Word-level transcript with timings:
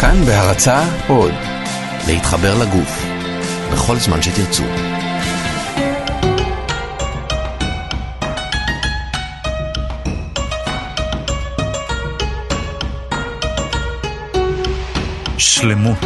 כאן 0.00 0.24
בהרצה 0.24 0.82
עוד, 1.08 1.32
להתחבר 2.06 2.54
לגוף, 2.62 3.06
בכל 3.72 3.96
זמן 3.96 4.22
שתרצו. 4.22 4.62
שלמות 15.38 16.04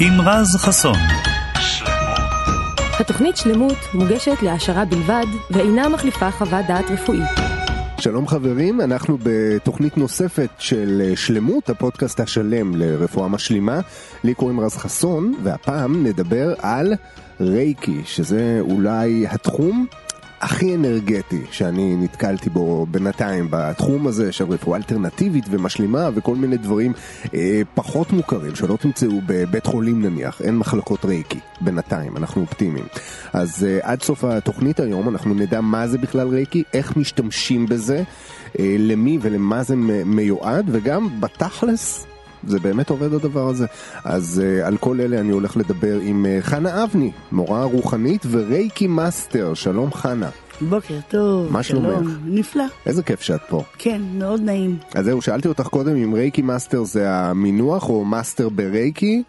עם 0.00 0.20
רז 0.20 0.56
חסון 0.56 0.98
התוכנית 3.00 3.36
שלמות 3.36 3.78
מוגשת 3.94 4.42
להעשרה 4.42 4.84
בלבד 4.84 5.26
ואינה 5.50 5.88
מחליפה 5.88 6.30
חוות 6.30 6.66
דעת 6.66 6.90
רפואית. 6.90 7.47
שלום 8.00 8.26
חברים, 8.26 8.80
אנחנו 8.80 9.18
בתוכנית 9.22 9.96
נוספת 9.96 10.48
של 10.58 11.12
שלמות, 11.16 11.70
הפודקאסט 11.70 12.20
השלם 12.20 12.76
לרפואה 12.76 13.28
משלימה. 13.28 13.80
לי 14.24 14.34
קוראים 14.34 14.60
רז 14.60 14.76
חסון, 14.76 15.34
והפעם 15.42 16.06
נדבר 16.06 16.54
על 16.58 16.94
רייקי, 17.40 18.02
שזה 18.04 18.58
אולי 18.60 19.26
התחום 19.26 19.86
הכי 20.40 20.74
אנרגטי 20.74 21.42
שאני 21.50 21.96
נתקלתי 21.96 22.50
בו 22.50 22.86
בינתיים 22.90 23.46
בתחום 23.50 24.06
הזה 24.06 24.32
של 24.32 24.44
רפואה 24.44 24.78
אלטרנטיבית 24.78 25.44
ומשלימה 25.50 26.08
וכל 26.14 26.36
מיני 26.36 26.56
דברים 26.56 26.92
אה, 27.34 27.62
פחות 27.74 28.12
מוכרים 28.12 28.54
שלא 28.54 28.76
תמצאו 28.76 29.20
בבית 29.26 29.66
חולים 29.66 30.02
נניח, 30.02 30.40
אין 30.42 30.56
מחלקות 30.58 31.04
רייקי 31.04 31.38
בינתיים, 31.60 32.16
אנחנו 32.16 32.42
אופטימיים. 32.42 32.86
אז 33.32 33.66
אה, 33.68 33.78
עד 33.82 34.02
סוף 34.02 34.24
התוכנית 34.24 34.80
היום 34.80 35.08
אנחנו 35.08 35.34
נדע 35.34 35.60
מה 35.60 35.88
זה 35.88 35.98
בכלל 35.98 36.28
רייקי, 36.28 36.62
איך 36.74 36.96
משתמשים 36.96 37.66
בזה, 37.66 38.02
אה, 38.58 38.76
למי 38.78 39.18
ולמה 39.22 39.62
זה 39.62 39.76
מיועד 40.04 40.66
וגם 40.72 41.20
בתכלס 41.20 42.06
זה 42.46 42.58
באמת 42.58 42.90
עובד 42.90 43.14
הדבר 43.14 43.48
הזה. 43.48 43.66
אז 44.04 44.42
אה, 44.44 44.66
על 44.66 44.76
כל 44.76 45.00
אלה 45.00 45.20
אני 45.20 45.32
הולך 45.32 45.56
לדבר 45.56 45.98
עם 46.02 46.26
אה, 46.26 46.44
חנה 46.44 46.84
אבני, 46.84 47.10
מורה 47.32 47.64
רוחנית 47.64 48.26
ורייקי 48.30 48.86
master. 48.86 49.54
שלום 49.54 49.92
חנה. 49.92 50.30
בוקר 50.60 50.94
טוב. 51.08 51.52
מה 51.52 51.62
שלומך? 51.62 52.10
נפלא. 52.24 52.64
איזה 52.86 53.02
כיף 53.02 53.20
שאת 53.20 53.40
פה. 53.48 53.62
כן, 53.78 54.02
מאוד 54.14 54.40
נעים. 54.40 54.76
אז 54.94 55.04
זהו, 55.04 55.22
שאלתי 55.22 55.48
אותך 55.48 55.66
קודם 55.66 55.96
אם 55.96 56.14
רייקי 56.14 56.42
master 56.42 56.84
זה 56.84 57.10
המינוח 57.10 57.88
או 57.88 58.04
master 58.04 58.48
ברייקי. 58.48 59.22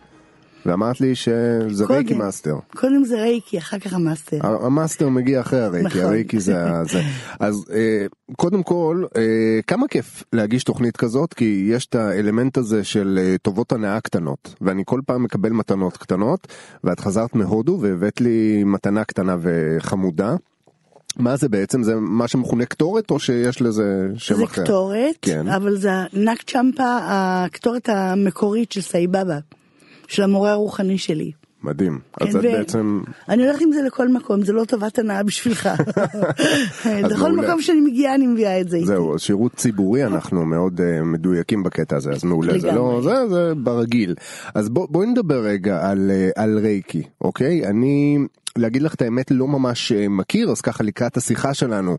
ואמרת 0.65 1.01
לי 1.01 1.15
שזה 1.15 1.85
קודם, 1.85 1.97
רייקי 1.97 2.13
master. 2.13 2.55
קודם 2.75 3.03
זה 3.03 3.21
רייקי, 3.21 3.57
אחר 3.57 3.79
כך 3.79 3.93
ה 3.93 3.99
master. 3.99 4.37
ה 4.65 4.72
master 4.72 5.09
מגיע 5.09 5.41
אחרי 5.41 5.61
הרייקי, 5.61 5.87
נכון. 5.87 6.01
הרייקי 6.01 6.39
זה 6.39 6.55
זה. 6.83 7.01
אז 7.39 7.65
אה, 7.73 8.05
קודם 8.37 8.63
כל, 8.63 9.03
אה, 9.17 9.59
כמה 9.67 9.87
כיף 9.87 10.23
להגיש 10.33 10.63
תוכנית 10.63 10.97
כזאת, 10.97 11.33
כי 11.33 11.67
יש 11.71 11.85
את 11.85 11.95
האלמנט 11.95 12.57
הזה 12.57 12.83
של 12.83 13.19
אה, 13.21 13.35
טובות 13.41 13.71
הנאה 13.71 14.01
קטנות, 14.01 14.55
ואני 14.61 14.83
כל 14.85 15.01
פעם 15.05 15.23
מקבל 15.23 15.49
מתנות 15.49 15.97
קטנות, 15.97 16.47
ואת 16.83 16.99
חזרת 16.99 17.35
מהודו 17.35 17.77
והבאת 17.81 18.21
לי 18.21 18.63
מתנה 18.63 19.03
קטנה 19.03 19.35
וחמודה. 19.41 20.35
מה 21.17 21.35
זה 21.35 21.49
בעצם? 21.49 21.83
זה 21.83 21.95
מה 21.95 22.27
שמכונה 22.27 22.65
קטורת 22.65 23.11
או 23.11 23.19
שיש 23.19 23.61
לזה 23.61 24.07
שם 24.15 24.43
אחר? 24.43 24.55
זה 24.55 24.63
קטורת, 24.63 25.15
כן. 25.21 25.47
אבל 25.47 25.77
זה 25.77 25.89
נאג 26.13 26.41
צ'מפה, 26.41 26.97
הקטורת 27.01 27.89
המקורית 27.89 28.71
של 28.71 28.81
סאי 28.81 29.03
באבא. 29.03 29.39
של 30.09 30.23
המורה 30.23 30.51
הרוחני 30.51 30.97
שלי. 30.97 31.31
מדהים. 31.63 31.99
כן, 32.19 32.27
אז 32.27 32.35
את 32.35 32.41
בעצם... 32.41 33.01
אני 33.29 33.45
הולכת 33.45 33.61
עם 33.61 33.71
זה 33.71 33.81
לכל 33.81 34.07
מקום, 34.07 34.43
זה 34.43 34.53
לא 34.53 34.63
טובת 34.63 34.99
הנאה 34.99 35.23
בשבילך. 35.23 35.69
לכל 37.11 37.35
מקום 37.35 37.61
שאני 37.61 37.81
מגיעה 37.81 38.15
אני 38.15 38.27
מביאה 38.27 38.61
את 38.61 38.69
זה 38.69 38.77
איתי. 38.77 38.87
זהו, 38.87 39.19
שירות 39.19 39.55
ציבורי 39.55 40.05
אנחנו 40.05 40.45
מאוד 40.45 40.79
uh, 40.79 41.03
מדויקים 41.03 41.63
בקטע 41.63 41.95
הזה, 41.95 42.11
אז 42.11 42.23
מעולה. 42.23 42.59
זה 42.59 42.71
לא, 42.71 43.01
זה, 43.03 43.27
זה 43.29 43.53
ברגיל. 43.55 44.15
אז 44.55 44.69
בוא, 44.69 44.87
בואי 44.89 45.07
נדבר 45.07 45.39
רגע 45.39 45.89
על, 45.89 46.11
uh, 46.11 46.41
על 46.41 46.59
רייקי, 46.59 47.03
אוקיי? 47.21 47.67
אני 47.67 48.17
להגיד 48.57 48.81
לך 48.81 48.93
את 48.93 49.01
האמת 49.01 49.31
לא 49.31 49.47
ממש 49.47 49.91
מכיר 49.91 50.51
אז 50.51 50.61
ככה 50.61 50.83
לקראת 50.83 51.17
השיחה 51.17 51.53
שלנו 51.53 51.97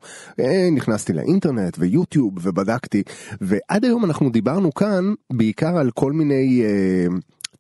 נכנסתי 0.73 1.13
לאינטרנט 1.13 1.77
ויוטיוב 1.79 2.33
ובדקתי 2.43 3.03
ועד 3.41 3.85
היום 3.85 4.05
אנחנו 4.05 4.31
דיברנו 4.31 4.75
כאן 4.75 5.15
בעיקר 5.33 5.79
על 5.79 5.91
כל 5.91 6.13
מיני 6.13 6.63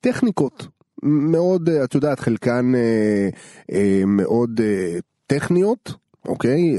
טכניקות. 0.00 0.66
מאוד 1.03 1.69
את 1.69 1.94
יודעת 1.94 2.21
חלקן 2.21 2.72
אה, 2.75 3.28
אה, 3.72 4.03
מאוד 4.06 4.61
אה, 4.61 4.99
טכניות 5.27 5.94
אוקיי? 6.28 6.78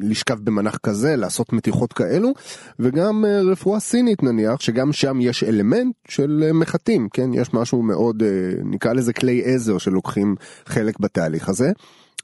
לשכב 0.00 0.38
במנח 0.44 0.76
כזה 0.76 1.16
לעשות 1.16 1.52
מתיחות 1.52 1.92
כאלו 1.92 2.32
וגם 2.78 3.24
רפואה 3.44 3.80
סינית 3.80 4.22
נניח 4.22 4.60
שגם 4.60 4.92
שם 4.92 5.18
יש 5.20 5.44
אלמנט 5.44 5.94
של 6.08 6.50
מחטים 6.54 7.08
כן? 7.12 7.34
יש 7.34 7.54
משהו 7.54 7.82
מאוד 7.82 8.22
נקרא 8.64 8.92
לזה 8.92 9.12
כלי 9.12 9.42
עזר 9.44 9.78
שלוקחים 9.78 10.34
חלק 10.66 10.98
בתהליך 10.98 11.48
הזה 11.48 11.72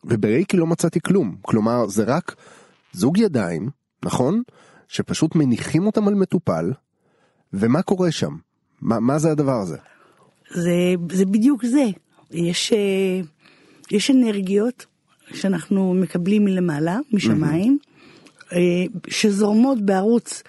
וברייקי 0.04 0.56
לא 0.56 0.66
מצאתי 0.66 1.00
כלום. 1.00 1.36
כלומר 1.42 1.88
זה 1.88 2.04
רק 2.04 2.34
זוג 2.92 3.18
ידיים 3.18 3.68
נכון? 4.04 4.42
שפשוט 4.88 5.34
מניחים 5.34 5.86
אותם 5.86 6.08
על 6.08 6.14
מטופל 6.14 6.72
ומה 7.52 7.82
קורה 7.82 8.10
שם 8.10 8.36
מה, 8.80 9.00
מה 9.00 9.18
זה 9.18 9.30
הדבר 9.30 9.60
הזה? 9.60 9.76
זה, 10.50 10.94
זה 11.12 11.24
בדיוק 11.24 11.64
זה. 11.64 11.84
יש, 12.30 12.72
אה, 12.72 13.20
יש 13.90 14.10
אנרגיות 14.10 14.86
שאנחנו 15.34 15.94
מקבלים 15.94 16.44
מלמעלה, 16.44 16.98
משמיים, 17.12 17.78
mm-hmm. 17.80 18.54
שזורמות 19.08 19.80
בערוץ 19.80 20.42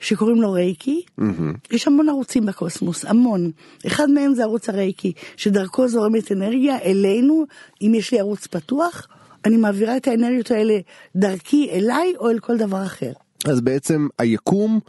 שקוראים 0.00 0.42
לו 0.42 0.52
רייקי. 0.52 1.02
Mm-hmm. 1.20 1.22
יש 1.70 1.86
המון 1.86 2.08
ערוצים 2.08 2.46
בקוסמוס, 2.46 3.04
המון. 3.04 3.50
אחד 3.86 4.10
מהם 4.10 4.34
זה 4.34 4.42
ערוץ 4.42 4.68
הרייקי, 4.68 5.12
שדרכו 5.36 5.88
זורמת 5.88 6.32
אנרגיה 6.32 6.78
אלינו, 6.78 7.44
אם 7.82 7.92
יש 7.94 8.12
לי 8.12 8.20
ערוץ 8.20 8.46
פתוח, 8.46 9.06
אני 9.44 9.56
מעבירה 9.56 9.96
את 9.96 10.08
האנרגיות 10.08 10.50
האלה 10.50 10.78
דרכי 11.16 11.70
אליי 11.70 12.14
או 12.18 12.30
אל 12.30 12.38
כל 12.38 12.56
דבר 12.56 12.84
אחר. 12.84 13.12
אז 13.44 13.60
בעצם 13.60 14.08
היקום 14.18 14.80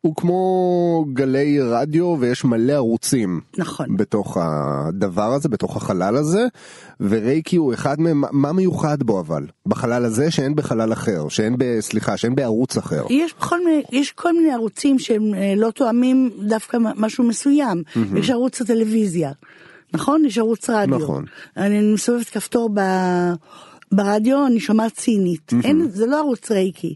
הוא 0.00 0.14
כמו 0.16 1.04
גלי 1.12 1.60
רדיו 1.60 2.16
ויש 2.20 2.44
מלא 2.44 2.72
ערוצים. 2.72 3.40
נכון. 3.58 3.96
בתוך 3.96 4.36
הדבר 4.40 5.32
הזה, 5.32 5.48
בתוך 5.48 5.76
החלל 5.76 6.16
הזה, 6.16 6.46
ורייקי 7.00 7.56
הוא 7.56 7.74
אחד 7.74 8.00
מהם, 8.00 8.22
מה 8.32 8.52
מיוחד 8.52 9.02
בו 9.02 9.20
אבל? 9.20 9.46
בחלל 9.66 10.04
הזה 10.04 10.30
שאין 10.30 10.54
בחלל 10.54 10.92
אחר, 10.92 11.28
שאין 11.28 11.56
ב... 11.58 11.80
סליחה, 11.80 12.16
שאין 12.16 12.34
בערוץ 12.34 12.76
אחר. 12.76 13.04
יש, 13.10 13.34
בכל 13.38 13.64
מיני, 13.64 13.82
יש 13.92 14.12
כל 14.12 14.32
מיני 14.32 14.52
ערוצים 14.52 14.98
שהם 14.98 15.34
אה, 15.34 15.54
לא 15.56 15.70
תואמים 15.70 16.30
דווקא 16.48 16.78
משהו 16.96 17.24
מסוים. 17.24 17.82
Mm-hmm. 17.86 18.18
יש 18.18 18.30
ערוץ 18.30 18.60
הטלוויזיה, 18.60 19.32
נכון? 19.94 20.24
יש 20.24 20.38
ערוץ 20.38 20.70
רדיו. 20.70 20.98
נכון. 20.98 21.24
אני 21.56 21.92
מסובבת 21.94 22.28
כפתור 22.28 22.70
ב... 22.74 22.80
ברדיו, 23.92 24.46
אני 24.46 24.60
שומעת 24.60 24.92
צינית. 24.92 25.52
Mm-hmm. 25.52 25.66
אין, 25.66 25.88
זה 25.90 26.06
לא 26.06 26.18
ערוץ 26.18 26.50
רייקי. 26.50 26.94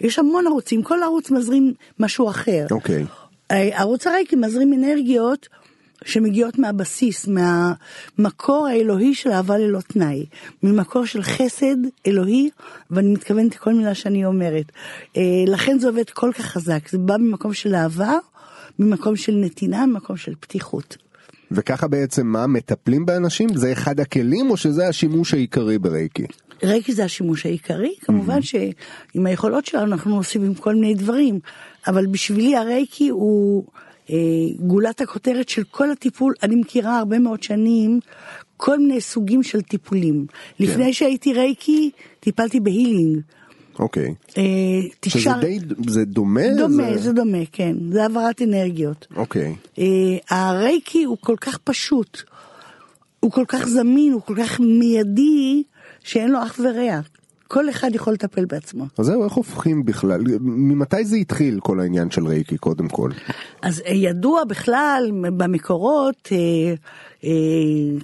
יש 0.00 0.18
המון 0.18 0.46
ערוצים, 0.46 0.82
כל 0.82 1.02
ערוץ 1.02 1.30
מזרים 1.30 1.74
משהו 1.98 2.30
אחר. 2.30 2.66
אוקיי. 2.70 3.04
Okay. 3.04 3.24
ערוץ 3.52 4.06
הרייקי 4.06 4.36
מזרים 4.36 4.72
אנרגיות 4.72 5.48
שמגיעות 6.04 6.58
מהבסיס, 6.58 7.28
מהמקור 7.28 8.66
האלוהי 8.66 9.14
של 9.14 9.30
אהבה 9.30 9.58
ללא 9.58 9.80
תנאי, 9.80 10.26
ממקור 10.62 11.06
של 11.06 11.22
חסד 11.22 11.76
אלוהי, 12.06 12.50
ואני 12.90 13.12
מתכוונת 13.12 13.54
לכל 13.54 13.74
מילה 13.74 13.94
שאני 13.94 14.24
אומרת. 14.24 14.72
אה, 15.16 15.22
לכן 15.46 15.78
זה 15.78 15.88
עובד 15.88 16.10
כל 16.10 16.30
כך 16.34 16.44
חזק, 16.44 16.88
זה 16.88 16.98
בא 16.98 17.16
ממקום 17.16 17.54
של 17.54 17.74
אהבה, 17.74 18.12
ממקום 18.78 19.16
של 19.16 19.32
נתינה, 19.32 19.86
ממקום 19.86 20.16
של 20.16 20.32
פתיחות. 20.40 20.96
וככה 21.50 21.88
בעצם 21.88 22.26
מה, 22.26 22.46
מטפלים 22.46 23.06
באנשים? 23.06 23.48
זה 23.54 23.72
אחד 23.72 24.00
הכלים 24.00 24.50
או 24.50 24.56
שזה 24.56 24.88
השימוש 24.88 25.34
העיקרי 25.34 25.78
ברייקי? 25.78 26.26
רייקי 26.62 26.92
זה 26.92 27.04
השימוש 27.04 27.46
העיקרי, 27.46 27.94
כמובן 28.00 28.42
שעם 28.42 29.26
היכולות 29.26 29.66
שלנו 29.66 29.92
אנחנו 29.92 30.16
עושים 30.16 30.44
עם 30.44 30.54
כל 30.54 30.74
מיני 30.74 30.94
דברים, 30.94 31.38
אבל 31.86 32.06
בשבילי 32.06 32.56
הרייקי 32.56 33.08
הוא 33.08 33.64
אה, 34.10 34.16
גולת 34.58 35.00
הכותרת 35.00 35.48
של 35.48 35.62
כל 35.70 35.90
הטיפול, 35.90 36.34
אני 36.42 36.56
מכירה 36.56 36.98
הרבה 36.98 37.18
מאוד 37.18 37.42
שנים 37.42 38.00
כל 38.56 38.78
מיני 38.78 39.00
סוגים 39.00 39.42
של 39.42 39.62
טיפולים. 39.62 40.26
כן. 40.28 40.64
לפני 40.64 40.92
שהייתי 40.92 41.32
רייקי, 41.32 41.90
טיפלתי 42.20 42.60
ב 42.60 42.67
healing. 42.67 43.20
אוקיי. 43.78 44.14
אה, 44.38 44.42
תקשר... 45.00 45.18
שזה 45.18 45.30
די, 45.40 45.58
זה 45.88 46.04
דומה? 46.04 46.40
דומה, 46.56 46.92
זה... 46.94 46.98
זה 46.98 47.12
דומה, 47.12 47.46
כן. 47.52 47.76
זה 47.92 48.02
העברת 48.02 48.42
אנרגיות. 48.42 49.06
אוקיי. 49.16 49.54
אה, 49.78 49.84
הרייקי 50.30 51.04
הוא 51.04 51.16
כל 51.20 51.36
כך 51.40 51.58
פשוט, 51.58 52.22
הוא 53.20 53.30
כל 53.30 53.44
כך 53.48 53.68
זמין, 53.68 54.12
הוא 54.12 54.22
כל 54.22 54.34
כך 54.42 54.60
מיידי, 54.60 55.62
שאין 56.04 56.30
לו 56.30 56.42
אח 56.42 56.60
ורע. 56.60 57.00
כל 57.48 57.70
אחד 57.70 57.94
יכול 57.94 58.12
לטפל 58.12 58.44
בעצמו. 58.44 58.84
אז 58.98 59.06
זהו, 59.06 59.24
איך 59.24 59.32
הופכים 59.32 59.84
בכלל? 59.84 60.20
ממתי 60.40 61.04
זה 61.04 61.16
התחיל 61.16 61.60
כל 61.60 61.80
העניין 61.80 62.10
של 62.10 62.26
רייקי 62.26 62.58
קודם 62.58 62.88
כל? 62.88 63.10
אז 63.62 63.82
אה, 63.86 63.92
ידוע 63.92 64.44
בכלל 64.44 65.10
במקורות, 65.22 66.28
אה, 66.32 66.38
אה, 67.24 67.30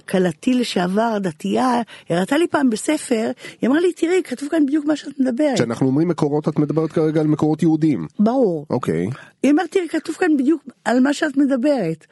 כלתי 0.09 0.53
לשעבר, 0.53 1.17
דתייה, 1.21 1.81
הראתה 2.09 2.37
לי 2.37 2.47
פעם 2.47 2.69
בספר, 2.69 3.31
היא 3.61 3.69
אמרה 3.69 3.79
לי, 3.79 3.93
תראי, 3.93 4.21
כתוב 4.23 4.49
כאן 4.49 4.65
בדיוק 4.65 4.85
מה 4.85 4.95
שאת 4.95 5.19
מדברת. 5.19 5.55
כשאנחנו 5.55 5.87
אומרים 5.87 6.07
מקורות, 6.07 6.47
את 6.47 6.59
מדברת 6.59 6.91
כרגע 6.91 7.21
על 7.21 7.27
מקורות 7.27 7.63
יהודיים. 7.63 8.07
ברור. 8.19 8.65
אוקיי. 8.69 9.07
היא 9.43 9.51
אומרת, 9.51 9.71
תראי, 9.71 9.87
כתוב 9.89 10.15
כאן 10.15 10.37
בדיוק 10.37 10.63
על 10.85 10.99
מה 10.99 11.13
שאת 11.13 11.37
מדברת. 11.37 12.05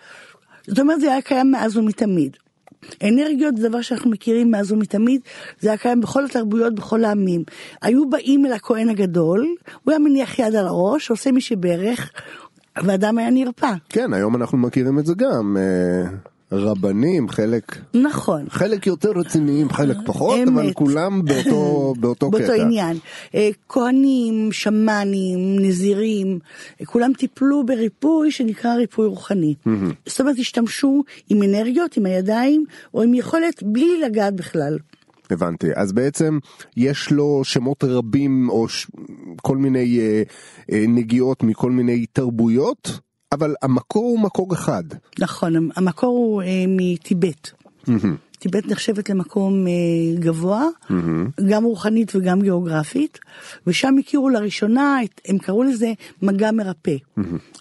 זאת 0.68 0.80
אומרת, 0.80 1.01
זה 1.01 1.12
היה 1.12 1.21
קיים 1.21 1.51
מאז 1.51 1.77
ומתמיד. 1.77 2.38
אנרגיות 3.03 3.57
זה 3.57 3.69
דבר 3.69 3.81
שאנחנו 3.81 4.11
מכירים 4.11 4.51
מאז 4.51 4.71
ומתמיד, 4.71 5.21
זה 5.59 5.69
היה 5.69 5.77
קיים 5.77 6.01
בכל 6.01 6.25
התרבויות, 6.25 6.75
בכל 6.75 7.05
העמים. 7.05 7.43
היו 7.81 8.09
באים 8.09 8.45
אל 8.45 8.53
הכהן 8.53 8.89
הגדול, 8.89 9.55
הוא 9.83 9.91
היה 9.91 9.99
מניח 9.99 10.39
יד 10.39 10.55
על 10.55 10.67
הראש, 10.67 11.09
עושה 11.09 11.31
מי 11.31 11.41
שברך, 11.41 12.11
ואדם 12.83 13.17
היה 13.17 13.29
נרפא. 13.29 13.71
כן, 13.89 14.13
היום 14.13 14.35
אנחנו 14.35 14.57
מכירים 14.57 14.99
את 14.99 15.05
זה 15.05 15.13
גם. 15.17 15.57
רבנים, 16.51 17.30
חלק, 17.30 17.78
נכון. 17.94 18.46
חלק 18.50 18.88
יותר 18.88 19.10
רציניים, 19.12 19.69
חלק 19.69 19.98
פחות, 20.06 20.40
אמת. 20.40 20.48
אבל 20.48 20.74
כולם 20.74 21.25
באותו, 21.25 21.94
באותו 22.00 22.31
קטע. 22.31 22.38
באותו 22.40 22.54
עניין. 22.54 22.98
אה, 23.36 23.50
כהנים, 23.69 24.51
שמאנים, 24.51 25.60
נזירים, 25.60 26.40
אה, 26.81 26.86
כולם 26.86 27.12
טיפלו 27.18 27.66
בריפוי 27.66 28.31
שנקרא 28.31 28.74
ריפוי 28.74 29.07
רוחני. 29.07 29.56
זאת 30.06 30.19
אומרת, 30.19 30.40
השתמשו 30.40 31.04
עם 31.30 31.44
אנרגיות, 31.44 31.98
עם 31.98 32.06
הידיים, 32.06 32.66
או 32.94 33.01
עם 33.01 33.13
יכולת 33.13 33.63
בלי 33.63 34.01
לגעת 34.01 34.36
בכלל. 34.36 34.78
הבנתי. 35.31 35.68
אז 35.75 35.92
בעצם 35.92 36.40
יש 36.78 37.12
לו 37.12 37.42
שמות 37.44 37.84
רבים 37.84 38.50
או 38.50 38.69
ש... 38.69 38.88
כל 39.42 39.57
מיני 39.57 40.00
אה, 40.00 40.24
אה, 40.72 40.86
נגיעות 40.88 41.44
מכל 41.44 41.72
מיני 41.72 42.06
תרבויות, 42.06 43.00
אבל 43.31 43.55
המקור 43.61 44.03
הוא 44.03 44.19
מקור 44.19 44.53
אחד. 44.53 44.83
נכון, 45.19 45.69
המקור 45.75 46.17
הוא 46.17 46.41
אה, 46.41 46.47
מטיבט. 46.67 47.51
טיבט 48.39 48.65
נחשבת 48.65 49.09
למקום 49.09 49.67
אה, 49.67 49.71
גבוה, 50.19 50.65
גם 51.49 51.63
רוחנית 51.63 52.15
וגם 52.15 52.41
גיאוגרפית, 52.41 53.19
ושם 53.67 53.95
הכירו 53.99 54.29
לראשונה, 54.29 55.03
את, 55.03 55.21
הם 55.27 55.37
קראו 55.37 55.63
לזה 55.63 55.93
מגע 56.21 56.51
מרפא. 56.51 56.95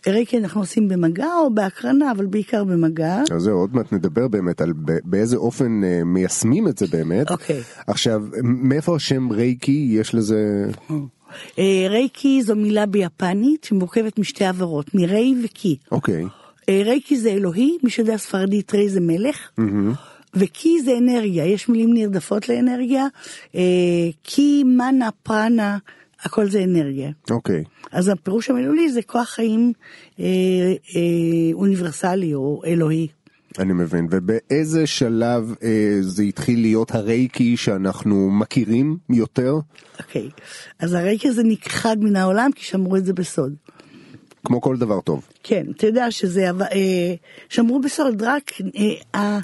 רייקי 0.06 0.38
אנחנו 0.38 0.60
עושים 0.60 0.88
במגע 0.88 1.26
או 1.42 1.54
בהקרנה, 1.54 2.10
אבל 2.10 2.26
בעיקר 2.26 2.64
במגע. 2.64 3.22
אז 3.34 3.42
זהו, 3.42 3.58
עוד 3.58 3.74
מעט 3.74 3.92
נדבר 3.92 4.28
באמת 4.28 4.60
על 4.60 4.72
ב- 4.72 4.98
באיזה 5.04 5.36
אופן 5.36 5.84
אה, 5.84 6.04
מיישמים 6.04 6.68
את 6.68 6.78
זה 6.78 6.86
באמת. 6.86 7.30
אוקיי. 7.30 7.60
עכשיו, 7.86 8.22
מאיפה 8.42 8.96
השם 8.96 9.30
רייקי? 9.30 9.88
יש 9.92 10.14
לזה... 10.14 10.70
אה, 10.90 10.96
רייקי 11.88 12.42
זו 12.42 12.56
מילה 12.56 12.86
ביפנית 12.86 13.64
שמורכבת 13.64 14.19
משתי 14.19 14.44
עבירות, 14.44 14.94
מריי 14.94 15.34
וקי. 15.44 15.76
אוקיי. 15.92 16.25
אה, 16.69 16.82
רייקי 16.84 17.16
זה 17.16 17.30
אלוהי, 17.30 17.78
מי 17.82 17.90
שיודע 17.90 18.16
ספרדית 18.16 18.75
ריי 18.75 18.88
זה 18.88 19.00
מלך. 19.00 19.50
וקי 20.34 20.82
זה 20.82 20.98
אנרגיה, 20.98 21.46
יש 21.46 21.69
מילים 21.69 21.94
נרדפות 21.94 22.48
לאנרגיה, 22.48 23.06
אה, 23.54 23.60
קי, 24.22 24.64
מנה, 24.64 25.08
פרנה, 25.22 25.78
הכל 26.22 26.50
זה 26.50 26.64
אנרגיה. 26.64 27.10
אוקיי. 27.30 27.64
אז 27.92 28.08
הפירוש 28.08 28.50
המילולי 28.50 28.92
זה 28.92 29.02
כוח 29.02 29.28
חיים 29.28 29.72
אה, 30.20 30.25
אה, 30.96 31.52
אוניברסלי 31.52 32.34
או 32.34 32.62
אלוהי. 32.66 33.06
אני 33.58 33.72
מבין. 33.72 34.08
ובאיזה 34.10 34.86
שלב 34.86 35.54
אה, 35.62 35.96
זה 36.00 36.22
התחיל 36.22 36.60
להיות 36.60 36.94
הרייקי 36.94 37.56
שאנחנו 37.56 38.30
מכירים 38.30 38.96
יותר? 39.10 39.54
אוקיי, 39.98 40.28
אז 40.78 40.94
הרייקי 40.94 41.28
הזה 41.28 41.42
נכחד 41.42 41.96
מן 42.00 42.16
העולם 42.16 42.50
כי 42.54 42.64
שמרו 42.64 42.96
את 42.96 43.04
זה 43.04 43.12
בסוד. 43.12 43.54
כמו 44.44 44.60
כל 44.60 44.76
דבר 44.76 45.00
טוב. 45.00 45.28
כן, 45.42 45.66
אתה 45.76 45.86
יודע 45.86 46.10
שזה, 46.10 46.50
אה, 46.72 47.14
שמרו 47.48 47.80
בסוד, 47.80 48.22
רק 48.22 48.52
אה, 49.14 49.38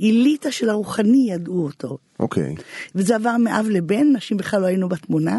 האליטה 0.00 0.50
של 0.50 0.70
הרוחני 0.70 1.26
ידעו 1.30 1.64
אותו. 1.64 1.98
אוקיי. 2.20 2.54
וזה 2.94 3.16
עבר 3.16 3.36
מאב 3.36 3.66
לבן, 3.70 4.12
נשים 4.12 4.36
בכלל 4.36 4.60
לא 4.60 4.66
היינו 4.66 4.88
בתמונה, 4.88 5.38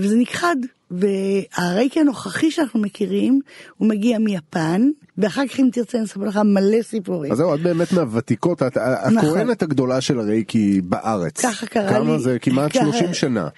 וזה 0.00 0.16
נכחד. 0.16 0.56
והרייקי 0.90 2.00
הנוכחי 2.00 2.50
שאנחנו 2.50 2.80
מכירים, 2.80 3.40
הוא 3.76 3.88
מגיע 3.88 4.18
מיפן, 4.18 4.88
ואחר 5.18 5.46
כך 5.46 5.60
אם 5.60 5.68
תרצה 5.72 5.98
אני 5.98 6.06
אספר 6.06 6.20
לך 6.24 6.36
מלא 6.36 6.82
סיפורים. 6.82 7.32
אז 7.32 7.38
זהו, 7.38 7.54
את 7.54 7.60
באמת 7.60 7.92
מהוותיקות, 7.92 8.62
את 8.62 8.76
נכון. 9.12 9.30
הכהנת 9.30 9.62
הגדולה 9.62 10.00
של 10.00 10.18
הרייקי 10.18 10.80
בארץ. 10.80 11.40
ככה 11.46 11.66
קרה 11.66 11.98
לי. 11.98 12.04
כמה 12.06 12.18
זה? 12.18 12.38
כמעט 12.38 12.70
ככה- 12.70 12.84
30 12.84 13.14
שנה. 13.14 13.48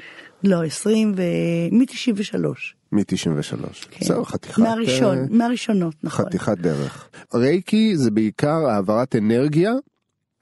לא, 0.45 0.65
20 0.65 1.13
ו... 1.17 1.23
מ-93. 1.73 2.47
מ-93. 2.93 3.87
כן. 3.91 4.05
זהו, 4.07 4.25
חתיכת... 4.25 4.59
מהראשון, 4.59 5.19
אה, 5.19 5.25
מהראשונות, 5.31 5.95
נכון. 6.03 6.25
חתיכת 6.27 6.59
דרך. 6.59 7.09
רייקי 7.35 7.97
זה 7.97 8.11
בעיקר 8.11 8.67
העברת 8.69 9.17
אנרגיה 9.17 9.73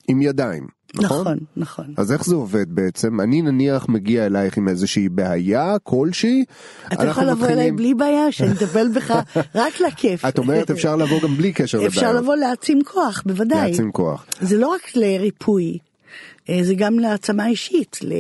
עם 0.09 0.23
ידיים, 0.23 0.67
נכון? 0.95 1.21
נכון, 1.21 1.39
נכון. 1.57 1.85
אז 1.97 2.13
איך 2.13 2.25
זה 2.25 2.35
עובד 2.35 2.67
בעצם? 2.75 3.21
אני 3.21 3.43
נניח 3.43 3.89
מגיע 3.89 4.27
אלייך 4.27 4.57
עם 4.57 4.69
איזושהי 4.69 5.09
בעיה 5.09 5.77
כלשהי. 5.83 6.45
אתה 6.93 7.07
יכול 7.07 7.25
לבוא 7.25 7.47
אליי 7.47 7.55
מתחילים- 7.55 7.77
בלי 7.77 7.95
בעיה, 7.95 8.33
שאני 8.33 8.53
אטפל 8.53 8.89
בך 8.95 9.11
רק 9.55 9.81
לכיף. 9.81 10.25
את 10.25 10.39
אומרת 10.39 10.71
אפשר 10.71 10.97
לבוא 10.97 11.21
גם 11.23 11.37
בלי 11.37 11.53
קשר 11.53 11.79
לבעיות. 11.79 11.95
אפשר 11.95 12.13
לבוא 12.13 12.37
להעצים 12.37 12.81
כוח, 12.85 13.23
בוודאי. 13.27 13.59
להעצים 13.69 13.93
כוח. 13.93 14.27
זה 14.41 14.57
לא 14.59 14.69
רק 14.69 14.81
לריפוי, 14.97 15.79
אה, 16.49 16.59
זה 16.63 16.75
גם 16.75 16.99
להעצמה 16.99 17.47
אישית, 17.49 17.99
ל- 18.03 18.13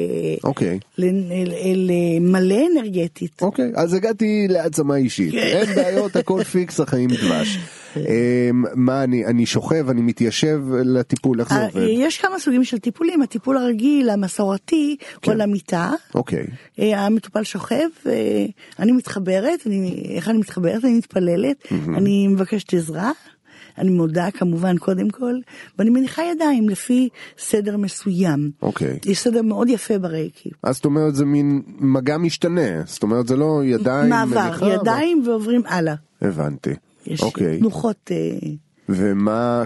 אוקיי. 0.44 0.78
ל- 0.98 1.04
ל- 1.04 1.90
למלא 1.90 2.56
אנרגטית. 2.72 3.42
אוקיי, 3.42 3.72
אז 3.76 3.94
הגעתי 3.94 4.46
להעצמה 4.48 4.96
אישית. 4.96 5.32
כן. 5.32 5.38
אין 5.38 5.74
בעיות, 5.74 6.16
הכל 6.16 6.44
פיקס, 6.44 6.80
החיים 6.80 7.10
דבש. 7.10 7.58
אמ, 7.96 8.64
מה 8.74 9.04
אני, 9.04 9.26
אני 9.26 9.46
שוכב, 9.46 9.86
אני 9.90 10.00
מתיישב 10.02 10.60
לטיפול, 10.84 11.40
איך 11.40 11.48
זה 11.48 11.54
אה, 11.60 11.64
עובד? 11.66 11.86
יש 11.90 12.18
כמה 12.18 12.38
סוגים 12.38 12.64
של 12.64 12.78
טיפולים, 12.78 13.22
הטיפול 13.22 13.56
הרגיל, 13.56 14.10
המסורתי, 14.10 14.96
כן. 15.22 15.32
או 15.32 15.36
למיטה. 15.36 15.90
אוקיי, 16.14 16.46
אה, 16.78 17.06
המטופל 17.06 17.42
שוכב, 17.44 17.88
אה, 18.06 18.46
אני 18.78 18.92
מתחברת, 18.92 19.66
אני, 19.66 20.02
איך 20.14 20.28
אני 20.28 20.38
מתחברת? 20.38 20.84
אני 20.84 20.98
מתפללת, 20.98 21.56
אני 21.72 22.28
מבקשת 22.28 22.74
עזרה, 22.74 23.10
אני 23.78 23.90
מודה 23.90 24.30
כמובן 24.30 24.78
קודם 24.78 25.10
כל, 25.10 25.34
ואני 25.78 25.90
מניחה 25.90 26.22
ידיים 26.32 26.68
לפי 26.68 27.08
סדר 27.38 27.76
מסוים. 27.76 28.50
אוקיי. 28.62 28.98
יש 29.06 29.18
סדר 29.20 29.42
מאוד 29.42 29.68
יפה 29.68 29.98
ברייקי. 29.98 30.50
אז 30.62 30.74
זאת 30.76 30.84
אומרת 30.84 31.14
זה 31.14 31.24
מין 31.24 31.62
מגע 31.78 32.18
משתנה, 32.18 32.82
זאת 32.86 33.02
אומרת 33.02 33.26
זה 33.26 33.36
לא 33.36 33.60
ידיים, 33.64 34.10
מעבר, 34.10 34.40
מניחה, 34.40 34.66
אבל- 34.66 34.74
ידיים 34.80 35.22
ועוברים 35.26 35.62
הלאה. 35.66 35.94
הבנתי. 36.22 36.70
יש 37.10 37.22
אוקיי. 37.22 37.58
תנוחות 37.58 38.10
אה, 38.12 38.48
ומה, 38.88 39.62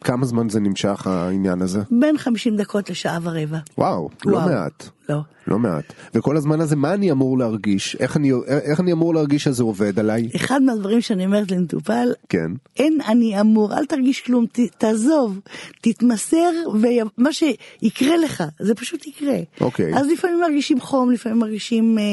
כמה 0.00 0.26
זמן 0.26 0.48
זה 0.48 0.60
נמשך 0.60 1.06
העניין 1.06 1.62
הזה? 1.62 1.80
בין 2.00 2.18
50 2.18 2.56
דקות 2.56 2.90
לשעה 2.90 3.18
ורבע. 3.22 3.58
וואו, 3.78 4.10
לא 4.26 4.36
וואו. 4.36 4.48
מעט. 4.48 4.88
לא. 5.08 5.18
לא 5.46 5.58
מעט. 5.58 5.92
וכל 6.14 6.36
הזמן 6.36 6.60
הזה 6.60 6.76
מה 6.76 6.94
אני 6.94 7.10
אמור 7.10 7.38
להרגיש? 7.38 7.96
איך 8.00 8.16
אני, 8.16 8.32
איך 8.46 8.80
אני 8.80 8.92
אמור 8.92 9.14
להרגיש 9.14 9.44
שזה 9.44 9.62
עובד 9.62 9.98
עליי? 9.98 10.28
אחד 10.36 10.62
מהדברים 10.62 11.00
שאני 11.00 11.26
אומרת 11.26 11.50
למטופל, 11.50 12.08
כן. 12.28 12.50
אין 12.76 12.98
אני 13.08 13.40
אמור, 13.40 13.78
אל 13.78 13.86
תרגיש 13.86 14.20
כלום, 14.20 14.46
ת, 14.46 14.60
תעזוב, 14.78 15.40
תתמסר, 15.80 16.50
ומה 16.72 17.32
שיקרה 17.32 18.16
לך, 18.16 18.44
זה 18.60 18.74
פשוט 18.74 19.06
יקרה. 19.06 19.38
אוקיי. 19.60 19.94
אז 19.94 20.06
לפעמים 20.06 20.40
מרגישים 20.40 20.80
חום, 20.80 21.10
לפעמים 21.10 21.38
מרגישים 21.38 21.98
אה, 21.98 22.04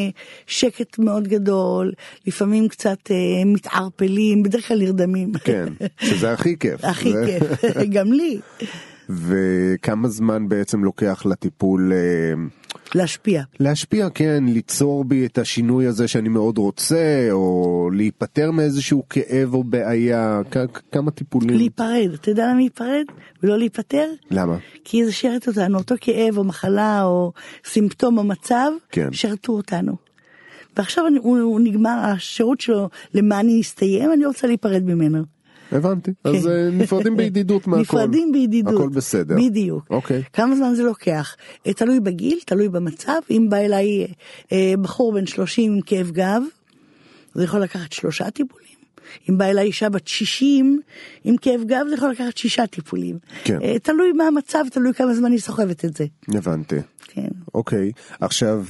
שקט 0.48 1.00
מאוד 1.00 1.28
גדול, 1.28 1.92
לפעמים 2.28 2.68
קצת 2.68 3.12
אה, 3.12 3.16
מתערפלים, 3.46 4.44
בדרך 4.44 4.68
כלל 4.68 4.80
נרדמים. 4.80 5.32
כן, 5.44 5.74
שזה 6.02 6.32
הכי 6.32 6.56
כיף. 6.60 6.86
הכי 6.92 7.14
כיף, 7.26 7.66
גם 7.96 8.14
לי, 8.14 8.40
וכמה 9.10 10.08
זמן 10.08 10.50
בעצם 10.50 10.84
לוקח 10.84 11.26
לטיפול 11.26 11.94
אה, 11.94 12.34
להשפיע. 12.96 13.44
להשפיע, 13.60 14.10
כן, 14.10 14.44
ליצור 14.48 15.04
בי 15.06 15.26
את 15.26 15.38
השינוי 15.38 15.86
הזה 15.86 16.08
שאני 16.08 16.30
מאוד 16.30 16.58
רוצה, 16.58 17.28
או 17.32 17.90
להיפטר 17.94 18.52
מאיזשהו 18.52 19.04
כאב 19.10 19.54
או 19.54 19.64
בעיה, 19.64 20.42
כ- 20.52 20.82
כמה 20.92 21.12
טיפולים. 21.12 21.58
להיפרד, 21.58 22.10
אתה 22.14 22.30
יודע 22.32 22.48
למה 22.48 22.56
להיפרד 22.58 23.06
ולא 23.44 23.58
להיפטר? 23.58 24.06
למה? 24.32 24.58
כי 24.84 25.06
זה 25.06 25.12
שרת 25.12 25.48
אותנו, 25.48 25.78
אותו 25.78 25.96
כאב 26.02 26.38
או 26.38 26.44
מחלה 26.44 27.04
או 27.04 27.32
סימפטום 27.66 28.18
או 28.18 28.24
מצב, 28.24 28.72
כן. 28.92 29.08
שרתו 29.12 29.52
אותנו. 29.54 29.96
ועכשיו 30.78 31.06
הוא, 31.22 31.40
הוא 31.40 31.60
נגמר, 31.60 32.00
השירות 32.04 32.62
שלו 32.62 32.90
למעני 33.14 33.60
הסתיים, 33.60 34.14
אני 34.14 34.26
רוצה 34.26 34.48
להיפרד 34.48 34.84
ממנו. 34.84 35.24
הבנתי. 35.72 36.12
אז. 36.24 36.48
אה, 36.48 36.70
נפרדים 36.72 37.18
בידידות 37.18 37.68
מהכל. 37.68 37.82
נפרדים 37.82 38.32
בידידות. 38.32 38.74
הכל 38.74 38.90
בסדר. 38.90 39.36
בדיוק. 39.36 39.86
אוקיי. 39.90 40.24
כמה 40.34 40.56
זמן 40.56 40.76
זה 40.76 40.84
לוקח? 40.84 41.36
אה, 41.68 41.74
תלוי 41.74 42.00
בגיל, 42.00 42.40
תלוי 42.46 42.70
במצב. 42.70 43.20
אם 43.32 43.48
בא 43.50 43.58
אליי 43.58 44.08
אה, 44.52 44.74
בחור 44.82 45.14
בן 45.14 45.26
30 45.26 45.74
עם 45.74 45.82
כאב 45.82 46.12
גב, 46.12 46.42
זה 47.34 47.44
יכול 47.44 47.60
לקחת 47.60 47.92
שלושה 47.92 48.32
טיפולים. 48.32 48.70
אם 49.30 49.38
בא 49.38 49.46
אליי 49.46 49.66
אישה 49.66 49.90
בת 49.90 50.08
60 50.08 50.82
עם 51.24 51.38
כאב 51.38 51.64
גב, 51.66 51.86
זה 51.90 51.96
יכול 51.96 52.10
לקחת 52.12 52.38
שישה 52.38 52.68
טיפולים. 52.68 53.18
כן. 53.44 53.78
תלוי 53.84 54.12
מה 54.12 54.24
המצב, 54.24 54.64
תלוי 54.72 54.94
כמה 54.94 55.14
זמן 55.14 55.32
היא 55.32 55.40
סוחבת 55.40 55.86
את 55.86 55.98
זה. 55.98 56.06
הבנתי. 56.28 56.76
כן. 57.08 57.28
אוקיי, 57.54 57.92
עכשיו 58.20 58.66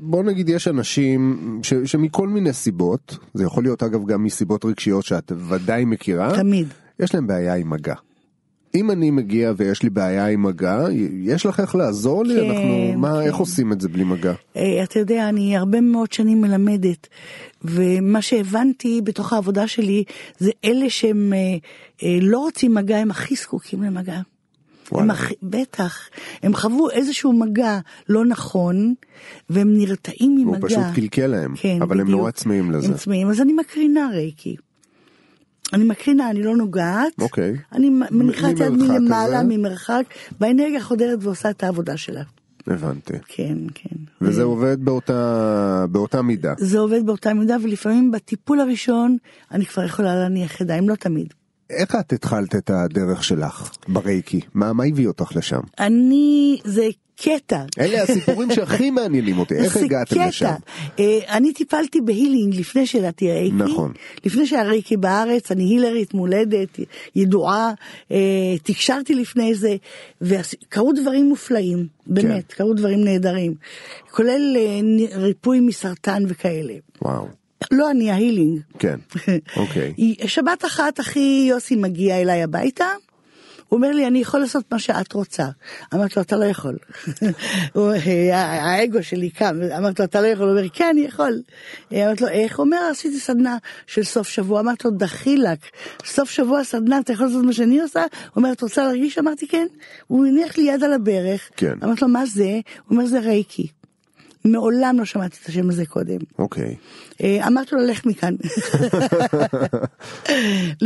בוא 0.00 0.22
נגיד 0.22 0.48
יש 0.48 0.68
אנשים 0.68 1.38
ש, 1.62 1.74
שמכל 1.74 2.28
מיני 2.28 2.52
סיבות, 2.52 3.18
זה 3.34 3.44
יכול 3.44 3.64
להיות 3.64 3.82
אגב 3.82 4.06
גם 4.06 4.24
מסיבות 4.24 4.64
רגשיות 4.64 5.04
שאת 5.04 5.32
ודאי 5.48 5.84
מכירה, 5.84 6.36
תמיד. 6.36 6.68
יש 7.00 7.14
להם 7.14 7.26
בעיה 7.26 7.54
עם 7.54 7.70
מגע. 7.70 7.94
אם 8.74 8.90
אני 8.90 9.10
מגיע 9.10 9.52
ויש 9.56 9.82
לי 9.82 9.90
בעיה 9.90 10.26
עם 10.26 10.42
מגע, 10.42 10.84
יש 11.22 11.46
לך 11.46 11.60
איך 11.60 11.74
לעזור 11.74 12.24
לי? 12.24 12.34
כן, 12.34 12.50
אנחנו, 12.50 12.92
מה, 12.96 13.12
כן. 13.12 13.26
איך 13.26 13.36
עושים 13.36 13.72
את 13.72 13.80
זה 13.80 13.88
בלי 13.88 14.04
מגע? 14.04 14.32
אה, 14.56 14.82
אתה 14.82 14.98
יודע, 14.98 15.28
אני 15.28 15.56
הרבה 15.56 15.80
מאוד 15.80 16.12
שנים 16.12 16.40
מלמדת, 16.40 17.08
ומה 17.64 18.22
שהבנתי 18.22 19.00
בתוך 19.04 19.32
העבודה 19.32 19.68
שלי, 19.68 20.04
זה 20.38 20.50
אלה 20.64 20.90
שהם 20.90 21.32
אה, 21.32 21.38
אה, 22.02 22.18
לא 22.22 22.38
רוצים 22.38 22.74
מגע, 22.74 22.96
הם 22.96 23.10
הכי 23.10 23.34
זקוקים 23.34 23.82
למגע. 23.82 24.20
הם 24.92 24.98
וואלה. 24.98 25.12
הכי, 25.12 25.34
בטח, 25.42 26.08
הם 26.42 26.54
חוו 26.54 26.90
איזשהו 26.90 27.32
מגע 27.32 27.78
לא 28.08 28.24
נכון, 28.24 28.94
והם 29.50 29.78
נרתעים 29.78 30.36
ממגע. 30.36 30.58
הוא 30.58 30.68
פשוט 30.68 30.84
קלקל 30.94 31.26
להם, 31.26 31.54
כן, 31.56 31.78
אבל 31.82 32.00
הם 32.00 32.06
בדיוק. 32.06 32.18
נורא 32.18 32.30
צמאים 32.30 32.70
לזה. 32.70 32.88
הם 32.88 32.94
צמאים, 32.94 33.30
אז 33.30 33.40
אני 33.40 33.52
מקרינה 33.52 34.08
רייקי. 34.12 34.56
אני 35.72 35.84
מקרינה, 35.84 36.30
אני 36.30 36.42
לא 36.42 36.56
נוגעת. 36.56 37.12
אוקיי. 37.20 37.56
אני 37.72 37.90
מניחה 38.10 38.50
את 38.50 38.60
ממרחק 38.60 38.90
מלמעלה? 38.90 39.42
ממרחק, 39.42 40.02
והאנרגיה 40.40 40.82
חודרת 40.82 41.18
ועושה 41.22 41.50
את 41.50 41.62
העבודה 41.62 41.96
שלה. 41.96 42.22
הבנתי. 42.66 43.12
כן, 43.28 43.58
כן. 43.74 43.96
וזה 44.20 44.42
עובד 44.42 44.84
באותה, 44.84 45.84
באותה 45.90 46.22
מידה. 46.22 46.54
זה 46.58 46.78
עובד 46.78 47.06
באותה 47.06 47.34
מידה, 47.34 47.56
ולפעמים 47.62 48.10
בטיפול 48.10 48.60
הראשון 48.60 49.16
אני 49.52 49.66
כבר 49.66 49.84
יכולה 49.84 50.14
להניח 50.14 50.60
ידיים, 50.60 50.88
לא 50.88 50.94
תמיד. 50.94 51.34
איך 51.70 51.94
את 52.00 52.12
התחלת 52.12 52.54
את 52.54 52.70
הדרך 52.70 53.24
שלך 53.24 53.70
ברייקי? 53.88 54.40
מה, 54.54 54.72
מה 54.72 54.84
הביא 54.84 55.06
אותך 55.06 55.36
לשם? 55.36 55.60
אני, 55.80 56.58
זה 56.64 56.86
קטע. 57.22 57.62
אלה 57.78 58.02
הסיפורים 58.02 58.50
שהכי 58.54 58.90
מעניינים 58.90 59.38
אותי, 59.38 59.54
איך 59.54 59.78
זה 59.78 59.84
הגעתם 59.84 60.14
קטע. 60.14 60.28
לשם? 60.28 60.54
אה, 60.98 61.18
אני 61.28 61.52
טיפלתי 61.52 62.00
בהילינג 62.00 62.54
לפני 62.54 62.86
שידעתי 62.86 63.32
רייקי. 63.32 63.56
נכון. 63.56 63.92
לפני 64.24 64.46
שהיה 64.46 64.62
רייקי 64.62 64.96
בארץ, 64.96 65.50
אני 65.52 65.64
הילרית 65.64 66.14
מולדת, 66.14 66.78
ידועה, 67.16 67.72
אה, 68.10 68.16
תקשרתי 68.62 69.14
לפני 69.14 69.54
זה, 69.54 69.76
וקרו 70.20 70.92
דברים 70.92 71.28
מופלאים, 71.28 71.86
באמת, 72.06 72.52
קרו 72.52 72.74
דברים 72.74 73.04
נהדרים. 73.04 73.54
כולל 74.10 74.56
נ- 74.82 75.18
ריפוי 75.18 75.60
מסרטן 75.60 76.22
וכאלה. 76.28 76.74
וואו, 77.02 77.28
לא 77.70 77.90
אני, 77.90 78.10
ההילינג. 78.10 78.60
כן, 78.78 78.96
אוקיי. 79.56 79.94
היא- 79.96 80.28
שבת 80.28 80.64
אחת 80.64 81.00
אחי 81.00 81.46
יוסי 81.48 81.76
מגיע 81.76 82.20
אליי 82.20 82.42
הביתה, 82.42 82.86
הוא 83.68 83.76
אומר 83.76 83.90
לי 83.92 84.06
אני 84.06 84.18
יכול 84.18 84.40
לעשות 84.40 84.64
מה 84.72 84.78
שאת 84.78 85.12
רוצה. 85.12 85.46
אמרתי 85.94 86.12
לו 86.16 86.22
אתה 86.22 86.36
לא 86.36 86.44
יכול. 86.44 86.76
אה, 87.76 88.36
האגו 88.62 89.02
שלי 89.02 89.30
קם, 89.30 89.56
אמרתי 89.78 90.02
לו 90.02 90.08
אתה 90.08 90.20
לא 90.20 90.26
יכול, 90.26 90.48
הוא 90.48 90.58
אומר 90.58 90.68
כן 90.68 90.88
אני 90.92 91.00
יכול. 91.00 91.40
אמרתי 91.92 92.22
לו 92.24 92.28
איך? 92.30 92.58
הוא 92.58 92.64
אומר 92.64 92.78
עשיתי 92.90 93.20
סדנה 93.20 93.56
של 93.86 94.02
סוף 94.04 94.28
שבוע, 94.28 94.60
אמרתי 94.60 94.88
לו 94.88 94.94
דחילק, 94.96 95.58
סוף 96.04 96.30
שבוע 96.30 96.64
סדנה 96.64 96.98
אתה 96.98 97.12
יכול 97.12 97.26
לעשות 97.26 97.44
מה 97.44 97.52
שאני 97.52 97.80
עושה? 97.80 98.00
הוא 98.00 98.08
אומר 98.36 98.52
את 98.52 98.62
רוצה 98.62 98.84
להרגיש? 98.84 99.18
אמרתי 99.18 99.46
כן. 99.48 99.66
הוא 100.06 100.26
הניח 100.26 100.58
לי 100.58 100.64
יד 100.64 100.84
על 100.84 100.92
הברך, 100.92 101.50
כן. 101.56 101.74
אמרתי 101.84 102.00
לו 102.02 102.08
מה 102.08 102.26
זה? 102.26 102.44
הוא 102.88 102.96
אומר 102.96 103.06
זה 103.06 103.20
רייקי. 103.20 103.66
מעולם 104.46 104.98
לא 104.98 105.04
שמעתי 105.04 105.36
את 105.42 105.48
השם 105.48 105.70
הזה 105.70 105.86
קודם. 105.86 106.18
אוקיי. 106.38 106.74
אה, 107.22 107.46
אמרתי 107.46 107.74
לו 107.74 107.80
לך 107.86 108.06
מכאן. 108.06 108.34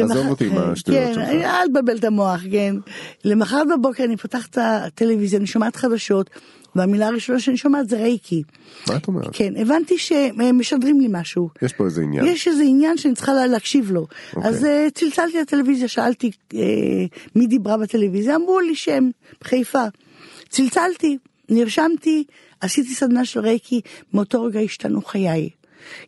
עזוב 0.03 0.27
אותי 0.27 0.47
עם 0.47 0.59
השטויות 0.59 1.05
כן, 1.07 1.15
שלך. 1.15 1.25
אל 1.29 1.69
תבלבל 1.69 1.97
את 1.97 2.05
המוח, 2.05 2.41
כן. 2.51 2.77
למחרת 3.25 3.67
בבוקר 3.69 4.05
אני 4.05 4.17
פותחת 4.17 4.51
את 4.51 4.59
הטלוויזיה, 4.61 5.39
אני 5.39 5.47
שומעת 5.47 5.77
חדשות, 5.77 6.31
והמילה 6.77 7.07
הראשונה 7.07 7.41
שאני 7.41 7.57
שומעת 7.57 7.89
זה 7.89 7.97
רייקי. 7.97 8.43
מה 8.89 8.97
את 8.97 9.09
אומרת? 9.09 9.29
כן, 9.33 9.53
הבנתי 9.57 9.99
שמשדרים 9.99 11.01
לי 11.01 11.07
משהו. 11.11 11.49
יש 11.63 11.73
פה 11.73 11.85
איזה 11.85 12.03
עניין. 12.03 12.25
יש 12.27 12.49
איזה 12.49 12.63
עניין 12.63 12.97
שאני 12.99 13.15
צריכה 13.15 13.33
לה- 13.33 13.47
להקשיב 13.47 13.91
לו. 13.91 14.07
אוקיי. 14.37 14.51
אז 14.51 14.65
אה, 14.65 14.87
צלצלתי 14.95 15.41
לטלוויזיה, 15.41 15.89
שאלתי 15.89 16.31
אה, 16.55 16.61
מי 17.37 17.47
דיברה 17.47 17.77
בטלוויזיה, 17.77 18.37
אמרו 18.37 18.61
לי 18.61 18.75
שם, 18.75 19.09
חיפה. 19.45 19.85
צלצלתי, 20.49 21.19
נרשמתי, 21.51 22.25
עשיתי 22.61 22.95
סדנה 22.95 23.25
של 23.25 23.41
רייקי, 23.41 23.81
מאותו 24.15 24.43
רגע 24.43 24.61
השתנו 24.61 25.03
חיי. 25.03 25.51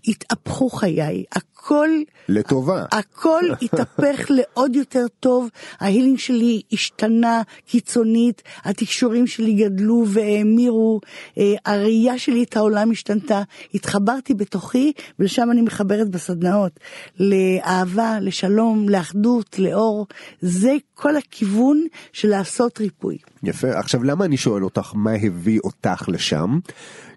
התהפכו 0.08 0.70
חיי, 0.70 1.24
הכל 1.32 1.88
לטובה. 2.28 2.84
הכל 2.92 3.42
התהפך 3.62 4.30
לעוד 4.30 4.76
יותר 4.76 5.06
טוב, 5.20 5.48
ההילינג 5.80 6.18
שלי 6.18 6.62
השתנה 6.72 7.42
קיצונית, 7.66 8.42
התקשורים 8.64 9.26
שלי 9.26 9.54
גדלו 9.54 10.04
והאמירו, 10.06 11.00
אה, 11.38 11.54
הראייה 11.66 12.18
שלי 12.18 12.42
את 12.42 12.56
העולם 12.56 12.90
השתנתה, 12.90 13.42
התחברתי 13.74 14.34
בתוכי, 14.34 14.92
ולשם 15.18 15.50
אני 15.50 15.62
מחברת 15.62 16.08
בסדנאות, 16.08 16.80
לאהבה, 17.20 18.18
לשלום, 18.20 18.88
לאחדות, 18.88 19.58
לאור, 19.58 20.06
זה 20.40 20.76
כל 20.94 21.16
הכיוון 21.16 21.86
של 22.12 22.28
לעשות 22.28 22.78
ריפוי. 22.78 23.18
יפה. 23.42 23.78
עכשיו 23.78 24.02
למה 24.02 24.24
אני 24.24 24.36
שואל 24.36 24.64
אותך 24.64 24.92
מה 24.94 25.12
הביא 25.22 25.60
אותך 25.64 26.08
לשם? 26.08 26.58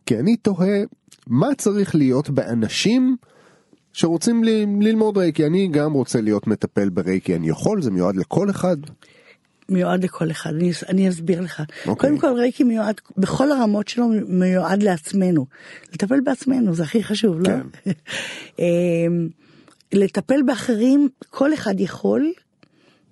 כי 0.05 0.19
אני 0.19 0.37
תוהה 0.37 0.77
מה 1.27 1.47
צריך 1.57 1.95
להיות 1.95 2.29
באנשים 2.29 3.15
שרוצים 3.93 4.43
ל- 4.43 4.65
ללמוד 4.81 5.17
רייקי. 5.17 5.45
אני 5.45 5.67
גם 5.67 5.93
רוצה 5.93 6.21
להיות 6.21 6.47
מטפל 6.47 6.89
ברייקי. 6.89 7.35
אני 7.35 7.49
יכול? 7.49 7.81
זה 7.81 7.91
מיועד 7.91 8.15
לכל 8.15 8.49
אחד? 8.49 8.77
מיועד 9.69 10.03
לכל 10.03 10.31
אחד, 10.31 10.49
אני, 10.53 10.71
אני 10.89 11.09
אסביר 11.09 11.41
לך. 11.41 11.63
אוקיי. 11.85 12.09
קודם 12.09 12.21
כל 12.21 12.39
רייקי 12.39 12.63
מיועד, 12.63 13.01
בכל 13.17 13.51
הרמות 13.51 13.87
שלו 13.87 14.09
מיועד 14.27 14.83
לעצמנו. 14.83 15.45
לטפל 15.93 16.19
בעצמנו, 16.21 16.73
זה 16.75 16.83
הכי 16.83 17.03
חשוב, 17.03 17.39
לא? 17.39 17.45
כן. 17.45 17.61
אמ, 18.59 19.27
לטפל 19.93 20.41
באחרים, 20.45 21.09
כל 21.29 21.53
אחד 21.53 21.79
יכול. 21.79 22.31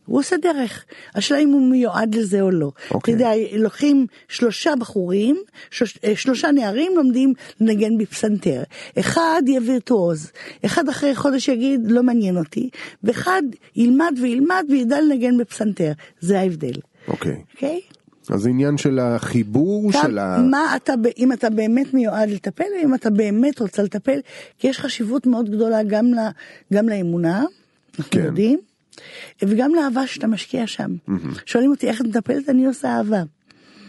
הוא 0.05 0.19
עושה 0.19 0.37
דרך, 0.37 0.85
השאלה 1.15 1.39
אם 1.39 1.49
הוא 1.49 1.61
מיועד 1.61 2.15
לזה 2.15 2.41
או 2.41 2.51
לא. 2.51 2.71
אוקיי. 2.91 3.13
אתה 3.13 3.23
יודע, 3.23 3.31
לוקחים 3.57 4.07
שלושה 4.27 4.73
בחורים, 4.79 5.37
שלוש, 5.71 5.97
אה, 6.03 6.15
שלושה 6.15 6.51
נערים 6.51 6.91
לומדים 6.95 7.33
לנגן 7.61 7.97
בפסנתר. 7.97 8.63
אחד 8.99 9.41
יהיה 9.45 9.61
וירטואוז, 9.65 10.31
אחד 10.65 10.89
אחרי 10.89 11.15
חודש 11.15 11.47
יגיד 11.47 11.81
לא 11.91 12.03
מעניין 12.03 12.37
אותי, 12.37 12.69
ואחד 13.03 13.43
ילמד 13.75 14.13
וילמד 14.21 14.65
וידע 14.69 15.01
לנגן 15.01 15.37
בפסנתר. 15.37 15.91
זה 16.19 16.39
ההבדל, 16.39 16.75
אוקיי. 17.07 17.41
אוקיי? 17.53 17.81
אז 18.29 18.41
זה 18.41 18.49
עניין 18.49 18.77
של 18.77 18.99
החיבור 18.99 19.91
גם 19.91 20.01
של 20.01 20.17
ה... 20.17 20.37
מה 20.51 20.75
אתה, 20.75 20.93
אם 21.17 21.31
אתה 21.31 21.49
באמת 21.49 21.93
מיועד 21.93 22.29
לטפל, 22.29 22.63
ואם 22.79 22.95
אתה 22.95 23.09
באמת 23.09 23.59
רוצה 23.59 23.83
לטפל, 23.83 24.19
כי 24.59 24.67
יש 24.67 24.79
חשיבות 24.79 25.27
מאוד 25.27 25.49
גדולה 25.49 25.83
גם, 25.83 26.05
ל, 26.05 26.17
גם 26.73 26.89
לאמונה, 26.89 27.43
אנחנו 27.99 28.11
כן. 28.11 28.25
יודעים, 28.25 28.59
וגם 29.41 29.75
לאהבה 29.75 30.07
שאתה 30.07 30.27
משקיע 30.27 30.67
שם. 30.67 30.95
שואלים 31.45 31.71
אותי 31.71 31.87
איך 31.87 32.01
את 32.01 32.05
מטפלת, 32.05 32.49
אני 32.49 32.65
עושה 32.65 32.97
אהבה. 32.97 33.23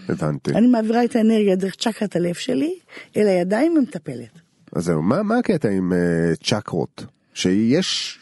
הבנתי. 0.08 0.50
אני 0.50 0.66
מעבירה 0.66 1.04
את 1.04 1.16
האנרגיה 1.16 1.56
דרך 1.56 1.74
צ'קרת 1.74 2.16
הלב 2.16 2.34
שלי, 2.34 2.74
אל 3.16 3.26
הידיים 3.26 3.76
ומטפלת. 3.76 4.40
אז 4.72 4.84
זהו, 4.84 5.02
מה, 5.02 5.22
מה 5.22 5.38
הקטע 5.38 5.68
עם 5.68 5.92
uh, 5.92 6.44
צ'קרות? 6.44 7.04
שיש 7.34 8.18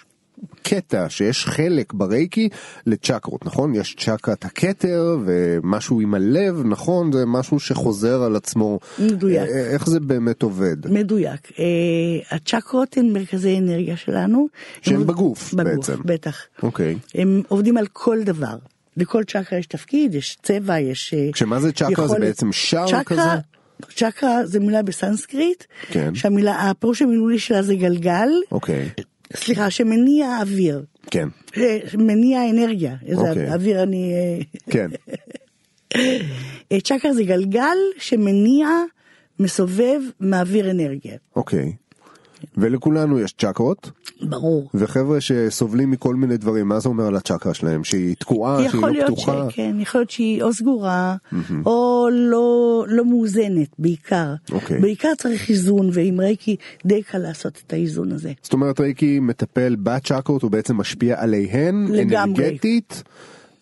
קטע, 0.63 1.07
שיש 1.09 1.47
חלק 1.47 1.93
ברייקי 1.93 2.49
לצ'קרות, 2.87 3.47
נכון? 3.47 3.75
יש 3.75 3.97
צ'קרת 3.99 4.45
הכתר 4.45 5.19
ומשהו 5.25 6.01
עם 6.01 6.15
הלב, 6.15 6.63
נכון? 6.65 7.13
זה 7.13 7.27
משהו 7.27 7.61
שחוזר 7.61 8.23
על 8.23 8.37
עצמו. 8.37 8.79
מדויק. 8.99 9.41
אה, 9.51 9.67
איך 9.73 9.87
זה 9.87 10.01
באמת 10.01 10.43
עובד? 10.43 10.93
מדויק. 10.93 11.53
אה, 11.59 11.65
הצ'קרות 12.37 12.97
הן 12.97 13.13
מרכזי 13.13 13.59
אנרגיה 13.59 13.97
שלנו. 13.97 14.47
שהם 14.83 14.95
הם- 14.97 15.07
בגוף, 15.07 15.55
בגוף, 15.55 15.67
בעצם. 15.89 15.97
בטח. 16.05 16.37
אוקיי. 16.63 16.97
הם 17.15 17.43
עובדים 17.49 17.77
על 17.77 17.87
כל 17.93 18.23
דבר. 18.23 18.57
לכל 18.97 19.25
צ'קרה 19.25 19.59
יש 19.59 19.67
תפקיד, 19.67 20.15
יש 20.15 20.39
צבע, 20.43 20.79
יש... 20.81 21.15
אה, 21.15 21.29
כשמה 21.33 21.61
זה 21.61 21.73
צ'קרה? 21.73 21.89
זה 21.89 21.93
יכולת. 22.03 22.21
בעצם 22.21 22.53
שער 22.53 22.87
צ'קרה- 22.89 23.05
כזה? 23.05 23.21
צ'קרה 23.97 24.47
זה 24.47 24.61
מילה 24.61 24.83
בסנסקריט, 24.83 25.65
כן. 25.91 26.15
שהמילה, 26.15 26.71
הפירוש 26.71 27.03
המילולי 27.03 27.39
שלה 27.39 27.63
זה 27.63 27.75
גלגל, 27.75 28.29
אוקיי, 28.53 28.89
סליחה, 29.37 29.71
שמניע 29.71 30.39
אוויר, 30.41 30.85
כן, 31.11 31.29
אה, 31.57 31.79
מניע 31.99 32.51
אנרגיה, 32.51 32.97
איזה 33.07 33.21
אוקיי. 33.21 33.53
אוויר 33.53 33.83
אני... 33.83 34.13
אה, 34.13 34.39
כן, 34.71 34.91
אה, 36.73 36.81
צ'קרה 36.85 37.13
זה 37.13 37.25
גלגל 37.25 37.77
שמניע, 37.99 38.69
מסובב, 39.41 40.01
מעביר 40.21 40.71
אנרגיה. 40.71 41.17
אוקיי. 41.37 41.73
ולכולנו 42.57 43.19
יש 43.19 43.35
צ'קרות, 43.39 43.91
ברור. 44.23 44.71
וחבר'ה 44.75 45.21
שסובלים 45.21 45.91
מכל 45.91 46.15
מיני 46.15 46.37
דברים, 46.37 46.69
מה 46.69 46.81
זה 46.81 46.89
אומר 46.89 47.07
על 47.07 47.17
הצ'קרה 47.17 47.55
שלהם? 47.55 47.85
שהיא 47.85 48.17
תקועה, 48.19 48.71
שהיא 48.71 48.83
לא 48.83 49.05
פתוחה? 49.05 49.47
שכן, 49.51 49.77
יכול 49.81 50.01
להיות 50.01 50.11
שהיא 50.11 50.43
או 50.43 50.53
סגורה 50.53 51.17
או 51.67 52.09
לא, 52.13 52.85
לא 52.89 53.05
מאוזנת 53.05 53.69
בעיקר. 53.79 54.35
אוקיי. 54.53 54.81
בעיקר 54.81 55.13
צריך 55.19 55.51
איזון 55.51 55.91
ועם 55.93 56.21
רייקי 56.21 56.57
די 56.87 57.03
קל 57.03 57.19
לעשות 57.19 57.63
את 57.67 57.73
האיזון 57.73 58.13
הזה. 58.13 58.33
זאת 58.43 58.53
אומרת 58.53 58.81
רייקי 58.81 59.21
מטפל 59.21 59.77
בצ'קרות, 59.83 60.43
הוא 60.43 60.51
בעצם 60.51 60.77
משפיע 60.77 61.23
עליהן 61.23 61.87
לגמרי. 61.91 62.45
אנרגטית, 62.45 63.03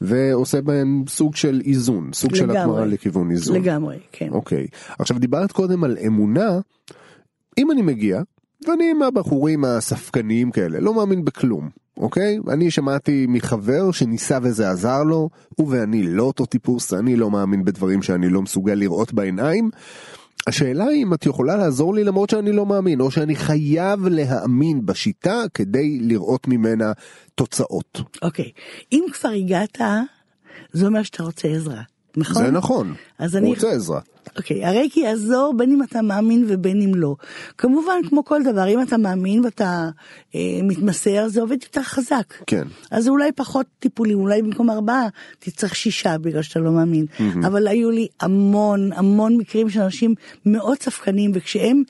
ועושה 0.01 0.61
בהן 0.61 1.05
סוג 1.09 1.37
של 1.37 1.61
איזון, 1.65 2.11
סוג 2.13 2.35
של 2.35 2.45
לגמרי. 2.45 2.61
התמרה 2.61 2.85
לכיוון 2.85 3.31
איזון. 3.31 3.57
לגמרי, 3.57 3.97
כן. 4.13 4.29
אוקיי. 4.31 4.67
עכשיו 4.99 5.19
דיברת 5.19 5.53
קודם 5.53 5.85
על 5.85 5.99
אמונה, 6.07 6.61
אם 7.59 7.71
אני 7.71 7.83
מגיע, 7.83 8.23
ואני 8.69 8.93
מהבחורים 8.93 9.65
הספקניים 9.65 10.51
כאלה, 10.51 10.81
לא 10.81 10.95
מאמין 10.95 11.25
בכלום, 11.25 11.69
אוקיי? 11.97 12.39
אני 12.49 12.71
שמעתי 12.71 13.27
מחבר 13.29 13.91
שניסה 13.93 14.39
וזה 14.43 14.71
עזר 14.71 15.03
לו, 15.03 15.31
הוא 15.57 15.69
ואני 15.71 16.03
לא 16.03 16.23
אותו 16.23 16.47
טיפוס, 16.47 16.95
אני 16.95 17.17
לא 17.17 17.31
מאמין 17.31 17.65
בדברים 17.65 18.03
שאני 18.03 18.29
לא 18.29 18.43
מסוגל 18.43 18.75
לראות 18.75 19.13
בעיניים. 19.13 19.71
השאלה 20.47 20.85
היא 20.85 21.03
אם 21.03 21.15
את 21.15 21.27
יכולה 21.27 21.57
לעזור 21.57 21.95
לי 21.95 22.05
למרות 22.05 22.31
שאני 22.31 22.53
לא 22.53 22.67
מאמין, 22.67 23.01
או 23.01 23.11
שאני 23.11 23.37
חייב 23.37 24.07
להאמין 24.07 24.87
בשיטה 24.87 25.43
כדי 25.55 25.99
לראות 26.01 26.49
ממנה 26.49 26.93
תוצאות. 27.35 28.01
אוקיי, 28.23 28.51
אם 28.93 29.05
כבר 29.13 29.29
הגעת, 29.29 29.79
זה 30.73 30.87
אומר 30.87 31.03
שאתה 31.03 31.23
רוצה 31.23 31.49
עזרה, 31.49 31.83
נכון? 32.17 32.45
זה 32.45 32.51
נכון, 32.51 32.95
אז 33.19 33.35
הוא 33.35 33.41
אני... 33.41 33.49
רוצה 33.49 33.71
עזרה. 33.71 34.01
אוקיי, 34.37 34.65
הרייקי 34.65 35.01
יעזור 35.01 35.55
בין 35.57 35.73
אם 35.73 35.83
אתה 35.83 36.03
מאמין 36.03 36.45
ובין 36.49 36.83
אם 36.83 36.95
לא. 36.95 37.17
כמובן, 37.59 37.95
כמו 38.09 38.25
כל 38.25 38.43
דבר, 38.43 38.69
אם 38.69 38.83
אתה 38.83 38.97
מאמין 38.97 39.45
ואתה 39.45 39.89
אה, 40.35 40.41
מתמסר, 40.63 41.29
זה 41.29 41.41
עובד 41.41 41.57
יותר 41.63 41.83
חזק. 41.83 42.35
כן. 42.47 42.63
אז 42.91 43.09
אולי 43.09 43.33
פחות 43.33 43.67
טיפולים, 43.79 44.19
אולי 44.19 44.43
במקום 44.43 44.71
ארבעה 44.71 45.09
תצטרך 45.39 45.77
שישה 45.77 46.19
בגלל 46.19 46.43
שאתה 46.43 46.61
לא 46.61 46.73
מאמין. 46.73 47.07
אבל 47.47 47.69
היו 47.69 47.91
לי 47.91 48.09
המון 48.21 48.93
המון 48.93 49.37
מקרים 49.37 49.71
של 49.71 49.81
אנשים 49.81 50.15
מאוד 50.47 50.83
ספקנים, 50.83 51.31
וכשהם 51.35 51.83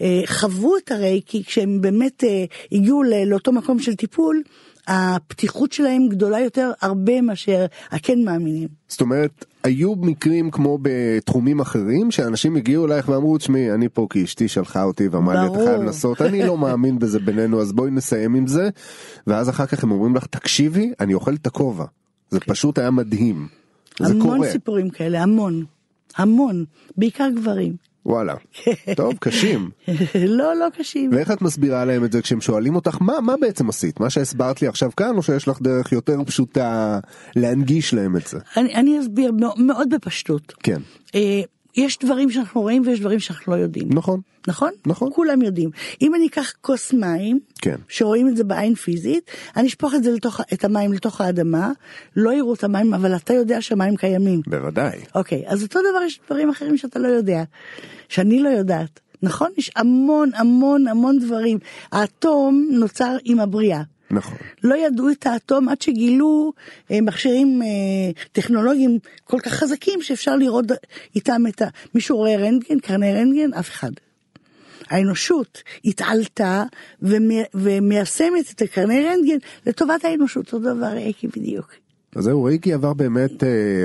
אה, 0.00 0.22
חוו 0.26 0.76
את 0.76 0.92
הרייקי, 0.92 1.44
כשהם 1.44 1.80
באמת 1.80 2.24
אה, 2.24 2.44
הגיעו 2.72 3.02
לאותו 3.02 3.52
מקום 3.52 3.78
של 3.78 3.94
טיפול, 3.94 4.42
הפתיחות 4.88 5.72
שלהם 5.72 6.08
גדולה 6.08 6.40
יותר 6.40 6.70
הרבה 6.80 7.20
מאשר 7.20 7.66
הכן 7.90 8.24
מאמינים. 8.24 8.68
זאת 8.88 9.00
אומרת, 9.00 9.44
היו 9.68 9.94
מקרים 9.96 10.50
כמו 10.50 10.78
בתחומים 10.82 11.60
אחרים 11.60 12.10
שאנשים 12.10 12.56
הגיעו 12.56 12.86
אלייך 12.86 13.08
ואמרו 13.08 13.38
תשמעי 13.38 13.72
אני 13.72 13.88
פה 13.88 14.06
כי 14.10 14.24
אשתי 14.24 14.48
שלחה 14.48 14.82
אותי 14.82 15.08
ואמרה 15.08 15.42
לי 15.42 15.46
אתה. 15.46 15.64
חייב 15.64 15.82
לנסות 15.82 16.22
אני 16.22 16.46
לא 16.46 16.58
מאמין 16.58 16.98
בזה 16.98 17.18
בינינו 17.18 17.60
אז 17.60 17.72
בואי 17.72 17.90
נסיים 17.90 18.34
עם 18.34 18.46
זה 18.46 18.68
ואז 19.26 19.48
אחר 19.48 19.66
כך 19.66 19.84
הם 19.84 19.90
אומרים 19.90 20.16
לך 20.16 20.26
תקשיבי 20.26 20.92
אני 21.00 21.14
אוכל 21.14 21.34
את 21.34 21.46
הכובע 21.46 21.84
זה 22.30 22.40
פשוט 22.40 22.78
היה 22.78 22.90
מדהים. 22.90 23.48
המון 24.00 24.46
סיפורים 24.50 24.90
כאלה, 24.90 25.22
המון. 25.22 25.64
המון, 26.16 26.64
בעיקר 26.96 27.28
גברים. 27.36 27.76
וואלה. 28.08 28.34
טוב 28.96 29.14
קשים. 29.24 29.70
לא, 30.14 30.54
לא 30.56 30.66
קשים. 30.78 31.10
ואיך 31.12 31.30
את 31.30 31.42
מסבירה 31.42 31.84
להם 31.84 32.04
את 32.04 32.12
זה 32.12 32.22
כשהם 32.22 32.40
שואלים 32.40 32.74
אותך 32.74 32.96
מה 33.00 33.20
מה 33.20 33.34
בעצם 33.40 33.68
עשית? 33.68 34.00
מה 34.00 34.10
שהסברת 34.10 34.62
לי 34.62 34.68
עכשיו 34.68 34.90
כאן 34.96 35.16
או 35.16 35.22
שיש 35.22 35.48
לך 35.48 35.62
דרך 35.62 35.92
יותר 35.92 36.24
פשוטה 36.26 36.98
להנגיש 37.36 37.94
להם 37.94 38.16
את 38.16 38.26
זה? 38.26 38.38
אני, 38.56 38.74
אני 38.74 39.00
אסביר 39.00 39.32
מאוד, 39.32 39.60
מאוד 39.60 39.88
בפשטות. 39.94 40.52
כן. 40.62 40.80
אה, 41.14 41.40
יש 41.78 41.98
דברים 41.98 42.30
שאנחנו 42.30 42.60
רואים 42.60 42.82
ויש 42.86 43.00
דברים 43.00 43.20
שאנחנו 43.20 43.52
לא 43.52 43.56
יודעים. 43.56 43.88
נכון 43.90 44.20
נכון? 44.48 44.70
נכון. 44.86 45.10
כולם 45.14 45.42
יודעים. 45.42 45.70
אם 46.02 46.14
אני 46.14 46.26
אקח 46.26 46.52
כוס 46.60 46.92
מים, 46.92 47.40
כן. 47.62 47.76
שרואים 47.88 48.28
את 48.28 48.36
זה 48.36 48.44
בעין 48.44 48.74
פיזית, 48.74 49.30
אני 49.56 49.68
אשפוך 49.68 49.94
את 49.94 50.04
זה 50.04 50.10
לתוך, 50.10 50.40
את 50.52 50.64
המים 50.64 50.92
לתוך 50.92 51.20
האדמה, 51.20 51.72
לא 52.16 52.32
יראו 52.32 52.54
את 52.54 52.64
המים, 52.64 52.94
אבל 52.94 53.16
אתה 53.16 53.34
יודע 53.34 53.62
שהמים 53.62 53.96
קיימים. 53.96 54.40
בוודאי 54.46 54.98
אוקיי, 55.14 55.44
אז 55.46 55.62
אותו 55.62 55.80
דבר 55.90 56.02
יש 56.02 56.20
דברים 56.26 56.50
אחרים 56.50 56.76
שאתה 56.76 56.98
לא 56.98 57.08
יודע, 57.08 57.42
שאני 58.08 58.42
לא 58.42 58.48
יודעת. 58.48 59.00
נכון? 59.22 59.50
יש 59.56 59.70
המון 59.76 60.30
המון 60.34 60.88
המון 60.88 61.18
דברים. 61.18 61.58
האטום 61.92 62.68
נוצר 62.70 63.16
עם 63.24 63.40
הבריאה. 63.40 63.82
נכון 64.10 64.36
לא 64.64 64.74
ידעו 64.86 65.10
את 65.10 65.26
האטום 65.26 65.68
עד 65.68 65.82
שגילו 65.82 66.52
אה, 66.90 67.00
מכשירים 67.00 67.62
אה, 67.62 67.66
טכנולוגיים 68.32 68.98
כל 69.24 69.40
כך 69.40 69.52
חזקים 69.52 70.02
שאפשר 70.02 70.36
לראות 70.36 70.64
איתם 71.16 71.42
את 71.48 71.62
ה... 71.62 71.66
מישהו 71.94 72.16
רואה 72.16 72.36
רנטגן, 72.36 72.78
קרני 72.78 73.12
רנטגן? 73.14 73.52
אף 73.58 73.70
אחד. 73.70 73.90
האנושות 74.90 75.62
התעלתה 75.84 76.64
ומי- 77.02 77.42
ומיישמת 77.54 78.52
את 78.54 78.62
הקרני 78.62 79.04
רנטגן 79.04 79.36
לטובת 79.66 80.04
האנושות, 80.04 80.46
אותו 80.46 80.58
דבר 80.58 80.86
רייקי 80.86 81.28
בדיוק. 81.28 81.74
אז 82.16 82.24
זהו 82.24 82.44
רייקי 82.44 82.72
עבר 82.72 82.92
באמת 82.92 83.44
אה, 83.44 83.84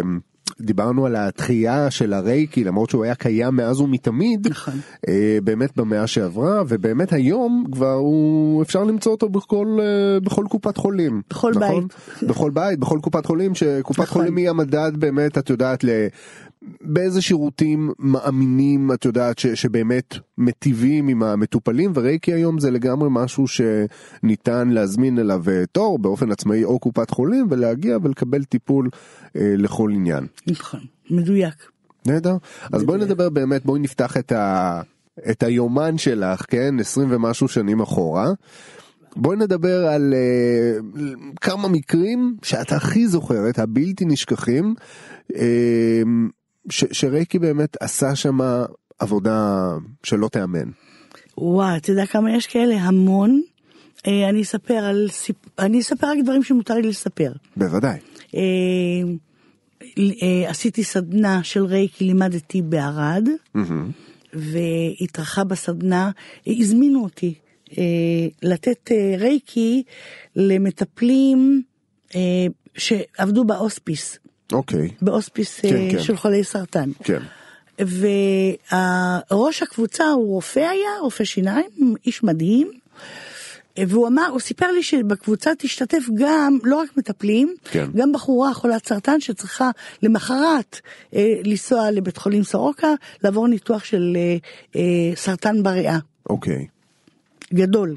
דיברנו 0.61 1.05
על 1.05 1.15
התחייה 1.15 1.91
של 1.91 2.13
הרייקי 2.13 2.63
למרות 2.63 2.89
שהוא 2.89 3.03
היה 3.03 3.15
קיים 3.15 3.55
מאז 3.55 3.79
ומתמיד 3.79 4.47
נכון. 4.47 4.73
אה, 5.07 5.37
באמת 5.43 5.77
במאה 5.77 6.07
שעברה 6.07 6.63
ובאמת 6.67 7.13
היום 7.13 7.65
כבר 7.71 7.93
הוא 7.93 8.61
אפשר 8.61 8.83
למצוא 8.83 9.11
אותו 9.11 9.29
בכל 9.29 9.77
אה, 9.79 10.19
בכל 10.19 10.45
קופת 10.49 10.77
חולים 10.77 11.21
בכל 11.29 11.51
נכון? 11.55 11.87
בית. 11.87 12.29
בכל 12.29 12.51
בית 12.51 12.79
בכל 12.79 12.99
קופת 13.01 13.25
חולים 13.25 13.55
שקופת 13.55 13.99
נכון. 13.99 14.21
חולים 14.21 14.37
היא 14.37 14.49
המדד 14.49 14.91
באמת 14.95 15.37
את 15.37 15.49
יודעת 15.49 15.83
ל... 15.83 15.89
באיזה 16.81 17.21
שירותים 17.21 17.91
מאמינים 17.99 18.91
את 18.91 19.05
יודעת 19.05 19.39
ש, 19.39 19.47
שבאמת 19.47 20.15
מטיבים 20.37 21.07
עם 21.07 21.23
המטופלים 21.23 21.91
ורייקי 21.95 22.33
היום 22.33 22.59
זה 22.59 22.71
לגמרי 22.71 23.09
משהו 23.11 23.45
שניתן 23.47 24.69
להזמין 24.69 25.19
אליו 25.19 25.43
אה, 25.47 25.65
תור 25.71 25.99
באופן 25.99 26.31
עצמאי 26.31 26.63
או 26.63 26.79
קופת 26.79 27.09
חולים 27.09 27.47
ולהגיע 27.49 27.97
ולקבל 28.03 28.43
טיפול 28.43 28.89
אה, 29.35 29.53
לכל 29.57 29.91
עניין. 29.93 30.27
נכון, 30.47 30.79
מדויק. 31.09 31.55
נהדר. 32.05 32.37
אז 32.73 32.83
בואי 32.83 32.99
נדבר 32.99 33.29
באמת 33.29 33.65
בואי 33.65 33.79
נפתח 33.79 34.17
את, 34.17 34.31
ה, 34.31 34.81
את 35.29 35.43
היומן 35.43 35.97
שלך 35.97 36.45
כן 36.47 36.79
20 36.79 37.07
ומשהו 37.11 37.47
שנים 37.47 37.81
אחורה. 37.81 38.31
בואי 39.15 39.37
נדבר 39.37 39.87
על 39.87 40.13
uh, 40.13 41.39
כמה 41.41 41.67
מקרים 41.67 42.35
שאת 42.43 42.71
הכי 42.71 43.07
זוכרת 43.07 43.59
הבלתי 43.59 44.05
נשכחים 44.05 44.75
uh, 45.31 45.35
שרייקי 46.69 47.39
באמת 47.39 47.77
עשה 47.79 48.15
שם 48.15 48.37
עבודה 48.99 49.69
שלא 50.03 50.27
תיאמן. 50.27 50.69
וואי, 51.37 51.77
אתה 51.77 51.91
יודע 51.91 52.05
כמה 52.05 52.35
יש 52.35 52.47
כאלה? 52.47 52.75
המון. 52.75 53.41
אה, 54.07 54.29
אני 54.29 54.41
אספר 54.41 54.73
על 54.73 55.07
סיפ... 55.11 55.35
אני 55.59 55.79
אספר 55.79 56.07
רק 56.07 56.17
דברים 56.23 56.43
שמותר 56.43 56.73
לי 56.73 56.81
לספר. 56.81 57.31
בוודאי. 57.57 57.99
אה, 58.35 58.41
אה, 59.99 60.49
עשיתי 60.49 60.83
סדנה 60.83 61.43
של 61.43 61.65
רייקי, 61.65 62.05
לימדתי 62.05 62.61
בערד, 62.61 63.29
והתארחה 64.33 65.43
בסדנה, 65.43 66.11
הזמינו 66.47 67.03
אותי 67.03 67.33
לתת 68.43 68.91
רייקי 69.19 69.83
למטפלים 70.35 71.61
שעבדו 72.77 73.43
בהוספיס, 73.43 74.19
אוקיי. 74.53 74.89
בהוספיס 75.01 75.65
אה, 75.65 75.69
כן, 75.69 75.91
כן. 75.91 76.03
של 76.03 76.17
חולי 76.17 76.43
סרטן. 76.43 76.89
כן. 77.03 77.19
וראש 79.31 79.63
הקבוצה 79.63 80.07
הוא 80.07 80.27
רופא 80.27 80.59
היה, 80.59 80.89
רופא 81.01 81.23
שיניים, 81.23 81.69
איש 82.05 82.23
מדהים. 82.23 82.71
והוא 83.77 84.07
אמר, 84.07 84.27
הוא 84.31 84.39
סיפר 84.39 84.71
לי 84.71 84.83
שבקבוצה 84.83 85.51
תשתתף 85.57 86.03
גם, 86.15 86.57
לא 86.63 86.75
רק 86.75 86.97
מטפלים, 86.97 87.55
כן. 87.71 87.89
גם 87.95 88.11
בחורה 88.11 88.53
חולת 88.53 88.87
סרטן 88.87 89.19
שצריכה 89.19 89.69
למחרת 90.03 90.81
אה, 91.15 91.33
לנסוע 91.43 91.91
לבית 91.91 92.17
חולים 92.17 92.43
סורוקה, 92.43 92.93
לעבור 93.23 93.47
ניתוח 93.47 93.83
של 93.83 94.13
אה, 94.15 94.37
אה, 94.75 95.15
סרטן 95.15 95.63
בריאה, 95.63 95.97
אוקיי. 96.29 96.67
גדול. 97.53 97.95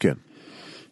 כן. 0.00 0.14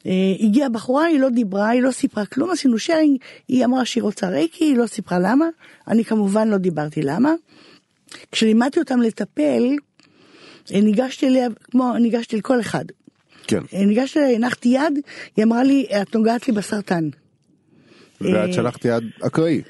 אה, 0.07 0.13
הגיעה 0.41 0.69
בחורה, 0.69 1.05
היא 1.05 1.21
לא 1.21 1.29
דיברה, 1.29 1.69
היא 1.69 1.83
לא 1.83 1.91
סיפרה 1.91 2.27
כלום, 2.27 2.51
עשינו 2.51 2.79
שיירינג, 2.79 3.19
היא 3.49 3.65
אמרה 3.65 3.85
שהיא 3.85 4.03
רוצה 4.03 4.29
רייקי, 4.29 4.65
היא 4.65 4.77
לא 4.77 4.87
סיפרה 4.87 5.19
למה, 5.19 5.47
אני 5.89 6.05
כמובן 6.05 6.49
לא 6.49 6.57
דיברתי 6.57 7.03
למה. 7.03 7.33
כשלימדתי 8.33 8.81
אותם 8.81 9.01
לטפל, 9.01 9.63
אה, 10.75 10.81
ניגשתי 10.81 11.27
אליה, 11.27 11.49
כמו 11.71 11.93
ניגשתי 11.99 12.37
לכל 12.37 12.61
אחד. 12.61 12.85
כן. 13.47 13.61
אה, 13.75 13.85
ניגשתי 13.85 14.19
אליה, 14.19 14.37
הנחתי 14.37 14.69
יד, 14.69 14.99
היא 15.37 15.45
אמרה 15.45 15.63
לי, 15.63 15.87
את 16.03 16.17
נוגעת 16.17 16.49
לי 16.49 16.55
בסרטן. 16.55 17.09
ואת 18.21 18.55
שלחת 18.55 18.85
יד 18.85 19.05
אקראי. 19.21 19.63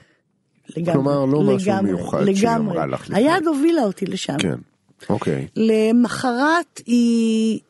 לגמרי, 0.76 0.92
כלומר, 0.92 1.24
לא 1.24 1.42
משהו 1.42 1.72
לגמרי, 1.72 1.92
מיוחד 1.92 2.24
שהיא 2.24 2.36
לגמרי. 2.36 2.72
אמרה 2.72 2.86
לך. 2.86 3.10
היד 3.10 3.46
הובילה 3.46 3.82
אותי 3.82 4.06
לשם. 4.06 4.36
כן. 4.38 4.58
אוקיי. 5.08 5.46
למחרת 5.56 6.80
היא 6.86 7.60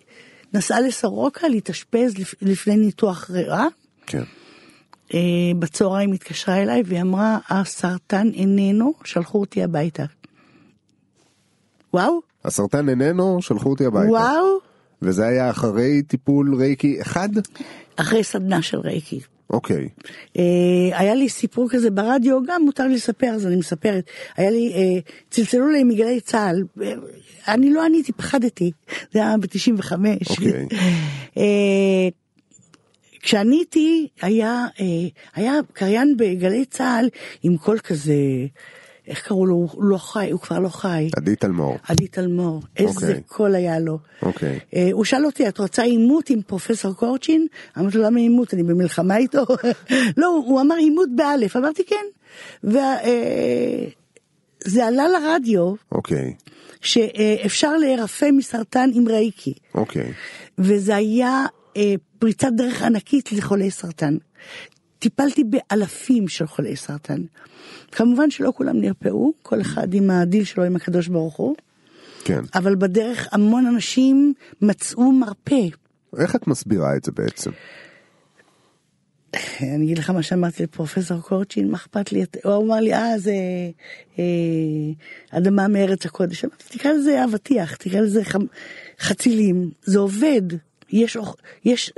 נסעה 0.55 0.81
לסורוקה 0.81 1.49
להתאשפז 1.49 2.19
לפ- 2.19 2.35
לפני 2.43 2.77
ניתוח 2.77 3.31
ריאה. 3.31 3.67
כן. 4.07 4.23
אה, 5.14 5.19
בצהריים 5.59 6.12
התקשרה 6.12 6.62
אליי 6.62 6.83
והיא 6.87 7.01
אמרה, 7.01 7.38
הסרטן 7.49 8.31
איננו, 8.35 8.95
שלחו 9.05 9.40
אותי 9.40 9.62
הביתה. 9.62 10.05
וואו, 11.95 12.21
הסרטן 12.45 12.88
איננו, 12.88 13.43
שלחו 13.43 13.71
אותי 13.71 13.87
הביתה. 13.87 14.09
וואו, 14.11 14.59
וזה 15.03 15.27
היה 15.27 15.51
אחרי 15.51 16.03
טיפול 16.03 16.55
רייקי 16.55 17.03
אחד? 17.03 17.29
אחרי 17.97 18.25
סדנה 18.25 18.62
של 18.62 18.79
רייקי. 18.79 19.21
אוקיי. 19.50 19.88
אה, 20.38 20.98
היה 20.98 21.14
לי 21.14 21.28
סיפור 21.28 21.68
כזה 21.70 21.90
ברדיו, 21.90 22.38
גם 22.46 22.62
מותר 22.62 22.87
לי 22.87 22.94
לספר, 22.94 23.26
אז 23.26 23.46
אני 23.46 23.57
מספרת. 23.57 24.04
היה 24.37 24.50
לי, 24.50 24.72
אה, 24.74 25.00
צלצלו 25.30 25.68
לי 25.68 25.85
מגלי 25.85 26.20
צה"ל, 26.20 26.62
אה, 26.83 26.92
אני 27.48 27.72
לא 27.72 27.85
עניתי, 27.85 28.12
פחדתי, 28.12 28.70
זה 29.12 29.18
היה 29.18 29.37
ב-95. 29.37 29.92
אוקיי. 30.30 30.68
כשאני 33.22 33.57
איתי 33.57 34.09
היה, 34.22 34.66
היה 35.35 35.52
קריין 35.72 36.16
בגלי 36.16 36.64
צה"ל 36.64 37.09
עם 37.42 37.57
קול 37.57 37.78
כזה, 37.78 38.14
איך 39.07 39.27
קראו 39.27 39.47
לו? 39.47 39.69
הוא 39.73 39.85
לא 39.85 39.99
חי, 39.99 40.31
הוא 40.31 40.40
כבר 40.40 40.59
לא 40.59 40.69
חי. 40.69 41.09
עדי 41.17 41.37
תלמור. 41.37 41.77
עדי 41.88 42.07
תלמור, 42.07 42.62
איזה 42.77 43.07
אוקיי. 43.07 43.23
קול 43.27 43.55
היה 43.55 43.79
לו. 43.79 43.99
אוקיי. 44.23 44.59
אה, 44.75 44.88
הוא 44.93 45.05
שאל 45.05 45.27
אותי, 45.27 45.49
את 45.49 45.59
רוצה 45.59 45.83
עימות 45.83 46.31
עם 46.31 46.43
פרופסור 46.43 46.95
קורצ'ין? 46.95 47.47
אמרתי 47.79 47.99
לו, 47.99 48.05
למה 48.05 48.21
עימות? 48.21 48.55
אני 48.55 48.62
במלחמה 48.62 49.17
איתו? 49.17 49.45
לא, 50.17 50.43
הוא 50.47 50.61
אמר 50.61 50.75
אימות 50.74 51.09
באלף, 51.17 51.57
אמרתי 51.57 51.83
כן. 51.85 52.07
וזה 52.64 52.77
עלה 54.87 55.09
לרדיו 55.09 55.75
אוקיי. 55.93 56.35
שאפשר 56.81 57.77
להירפא 57.77 58.29
מסרטן 58.33 58.90
עם 58.95 59.09
רייקי. 59.09 59.55
אוקיי. 59.75 60.12
וזה 60.59 60.97
היה 60.97 61.47
אה, 61.77 61.95
פריצת 62.19 62.49
דרך 62.57 62.83
ענקית 62.83 63.33
לחולי 63.33 63.71
סרטן. 63.71 64.17
טיפלתי 65.05 65.45
באלפים 65.45 66.29
של 66.29 66.47
חולי 66.47 66.77
סרטן. 66.77 67.23
כמובן 67.93 68.31
שלא 68.31 68.53
כולם 68.57 68.81
נרפאו, 68.81 69.33
כל 69.43 69.61
אחד 69.61 69.95
עם 69.95 70.11
הדיל 70.11 70.45
שלו 70.45 70.64
עם 70.64 70.77
הקדוש 70.77 71.09
ברוך 71.09 71.37
הוא, 71.37 71.57
כן. 72.25 72.40
אבל 72.55 72.75
בדרך 72.75 73.29
המון 73.33 73.67
אנשים 73.67 74.35
מצאו 74.62 75.12
מרפא. 75.12 75.69
איך 76.19 76.37
את 76.37 76.47
מסבירה 76.47 76.97
את 76.97 77.05
זה 77.05 77.12
בעצם? 77.12 77.51
אני 79.61 79.85
אגיד 79.85 79.99
לך 79.99 80.11
מה 80.11 80.23
שאמרתי 80.23 80.62
לפרופסור 80.62 81.21
קורצ'ין, 81.21 81.71
מה 81.71 81.77
אכפת 81.77 82.12
לי? 82.12 82.25
הוא 82.45 82.64
אמר 82.64 82.81
לי, 82.81 82.95
אה, 82.95 83.19
זה 83.19 83.35
אה, 84.19 84.25
אדמה 85.31 85.69
מארץ 85.69 86.07
הקודש. 86.07 86.45
אמרתי, 86.45 86.79
תקרא 86.79 86.93
לזה 86.93 87.25
אבטיח, 87.25 87.77
תקרא 87.77 88.01
לזה 88.01 88.23
חצילים, 89.01 89.71
זה 89.83 89.99
עובד. 89.99 90.43
יש, 90.94 91.16
יש 91.64 91.92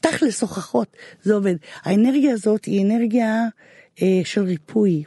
תכלס 0.00 0.42
הוכחות, 0.42 0.96
זה 1.22 1.34
עובד. 1.34 1.54
האנרגיה 1.82 2.32
הזאת 2.32 2.64
היא 2.64 2.84
אנרגיה 2.84 3.44
אה, 4.02 4.20
של 4.24 4.42
ריפוי. 4.42 5.04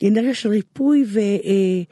היא 0.00 0.10
אנרגיה 0.10 0.34
של 0.34 0.48
ריפוי 0.48 1.04
והיא 1.08 1.84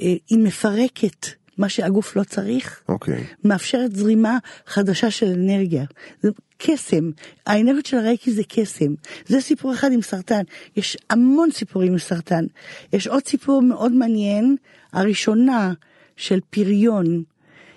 אה, 0.00 0.14
היא 0.28 0.38
מפרקת 0.38 1.26
מה 1.58 1.68
שהגוף 1.68 2.16
לא 2.16 2.24
צריך. 2.24 2.82
אוקיי. 2.88 3.24
מאפשרת 3.44 3.96
זרימה 3.96 4.38
חדשה 4.66 5.10
של 5.10 5.26
אנרגיה. 5.26 5.84
זה 6.22 6.30
קסם, 6.58 7.10
האנרגיות 7.46 7.86
של 7.86 7.96
הרייקי 7.96 8.32
זה 8.32 8.42
קסם. 8.48 8.94
זה 9.26 9.40
סיפור 9.40 9.74
אחד 9.74 9.92
עם 9.92 10.02
סרטן, 10.02 10.42
יש 10.76 10.96
המון 11.10 11.50
סיפורים 11.50 11.92
עם 11.92 11.98
סרטן. 11.98 12.44
יש 12.92 13.06
עוד 13.06 13.26
סיפור 13.26 13.62
מאוד 13.62 13.92
מעניין, 13.92 14.56
הראשונה 14.92 15.72
של 16.16 16.40
פריון. 16.50 17.22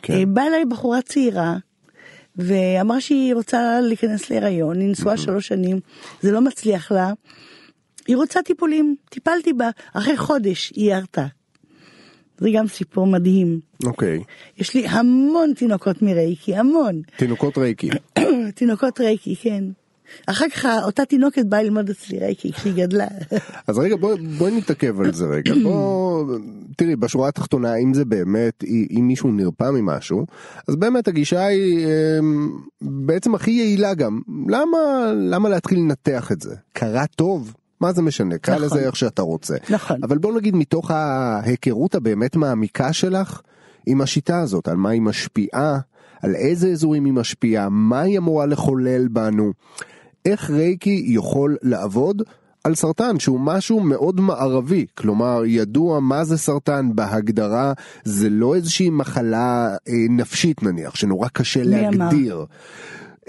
כן. 0.01 0.13
אה, 0.13 0.25
באה 0.25 0.47
אליי 0.47 0.65
בחורה 0.65 1.01
צעירה, 1.01 1.57
ואמרה 2.35 3.01
שהיא 3.01 3.33
רוצה 3.33 3.79
להיכנס 3.81 4.29
להיריון, 4.29 4.79
היא 4.79 4.89
נשואה 4.89 5.17
שלוש 5.17 5.47
שנים, 5.47 5.79
זה 6.21 6.31
לא 6.31 6.41
מצליח 6.41 6.91
לה. 6.91 7.13
היא 8.07 8.15
רוצה 8.15 8.41
טיפולים, 8.41 8.95
טיפלתי 9.09 9.53
בה, 9.53 9.69
אחרי 9.93 10.17
חודש 10.17 10.73
היא 10.75 10.93
ירתה. 10.95 11.25
זה 12.37 12.49
גם 12.53 12.67
סיפור 12.67 13.07
מדהים. 13.07 13.59
אוקיי. 13.85 14.23
יש 14.57 14.73
לי 14.73 14.87
המון 14.87 15.53
תינוקות 15.53 16.01
מרייקי, 16.01 16.55
המון. 16.55 17.01
תינוקות 17.17 17.57
רייקי. 17.57 17.89
תינוקות 18.55 18.99
רייקי, 18.99 19.35
כן. 19.35 19.63
אחר 20.27 20.45
כך 20.55 20.65
אותה 20.83 21.05
תינוקת 21.05 21.45
באה 21.45 21.63
ללמוד 21.63 21.89
אצלי 21.89 22.19
רייקי 22.19 22.51
כשהיא 22.53 22.73
גדלה. 22.73 23.07
אז 23.67 23.77
רגע 23.77 23.95
בואי 23.95 24.17
בואי 24.17 24.57
נתעכב 24.57 25.01
על 25.01 25.13
זה 25.13 25.25
רגע 25.25 25.53
בוא 25.63 26.37
תראי 26.77 26.95
בשורה 26.95 27.29
התחתונה 27.29 27.75
אם 27.75 27.93
זה 27.93 28.05
באמת 28.05 28.63
אם 28.97 29.07
מישהו 29.07 29.31
נרפא 29.31 29.71
ממשהו 29.71 30.25
אז 30.67 30.75
באמת 30.75 31.07
הגישה 31.07 31.45
היא 31.45 31.87
אמ, 32.19 32.51
בעצם 32.81 33.35
הכי 33.35 33.51
יעילה 33.51 33.93
גם 33.93 34.19
למה 34.47 34.77
למה 35.15 35.49
להתחיל 35.49 35.79
לנתח 35.79 36.31
את 36.31 36.41
זה 36.41 36.55
קרה 36.73 37.05
טוב. 37.15 37.53
מה 37.81 37.93
זה 37.93 38.01
משנה, 38.01 38.37
קרא 38.37 38.55
נכון. 38.55 38.65
לזה 38.65 38.79
איך 38.79 38.95
שאתה 38.95 39.21
רוצה. 39.21 39.55
נכון. 39.69 40.03
אבל 40.03 40.17
בוא 40.17 40.33
נגיד 40.33 40.55
מתוך 40.55 40.91
ההיכרות 40.91 41.95
הבאמת 41.95 42.35
מעמיקה 42.35 42.93
שלך 42.93 43.41
עם 43.85 44.01
השיטה 44.01 44.39
הזאת, 44.39 44.67
על 44.67 44.75
מה 44.75 44.89
היא 44.89 45.01
משפיעה, 45.01 45.79
על 46.21 46.35
איזה 46.35 46.67
אזורים 46.67 47.05
היא 47.05 47.13
משפיעה, 47.13 47.69
מה 47.69 48.01
היא 48.01 48.17
אמורה 48.17 48.45
לחולל 48.45 49.07
בנו, 49.07 49.53
איך 50.25 50.49
רייקי 50.49 51.03
יכול 51.05 51.57
לעבוד 51.61 52.21
על 52.63 52.75
סרטן 52.75 53.19
שהוא 53.19 53.39
משהו 53.39 53.79
מאוד 53.79 54.21
מערבי, 54.21 54.85
כלומר 54.97 55.41
ידוע 55.45 55.99
מה 55.99 56.23
זה 56.23 56.37
סרטן 56.37 56.89
בהגדרה, 56.95 57.73
זה 58.03 58.29
לא 58.29 58.55
איזושהי 58.55 58.89
מחלה 58.89 59.75
אה, 59.87 59.93
נפשית 60.09 60.63
נניח, 60.63 60.95
שנורא 60.95 61.27
קשה 61.27 61.63
מי 61.63 61.87
אמר? 61.87 61.89
להגדיר. 61.97 62.45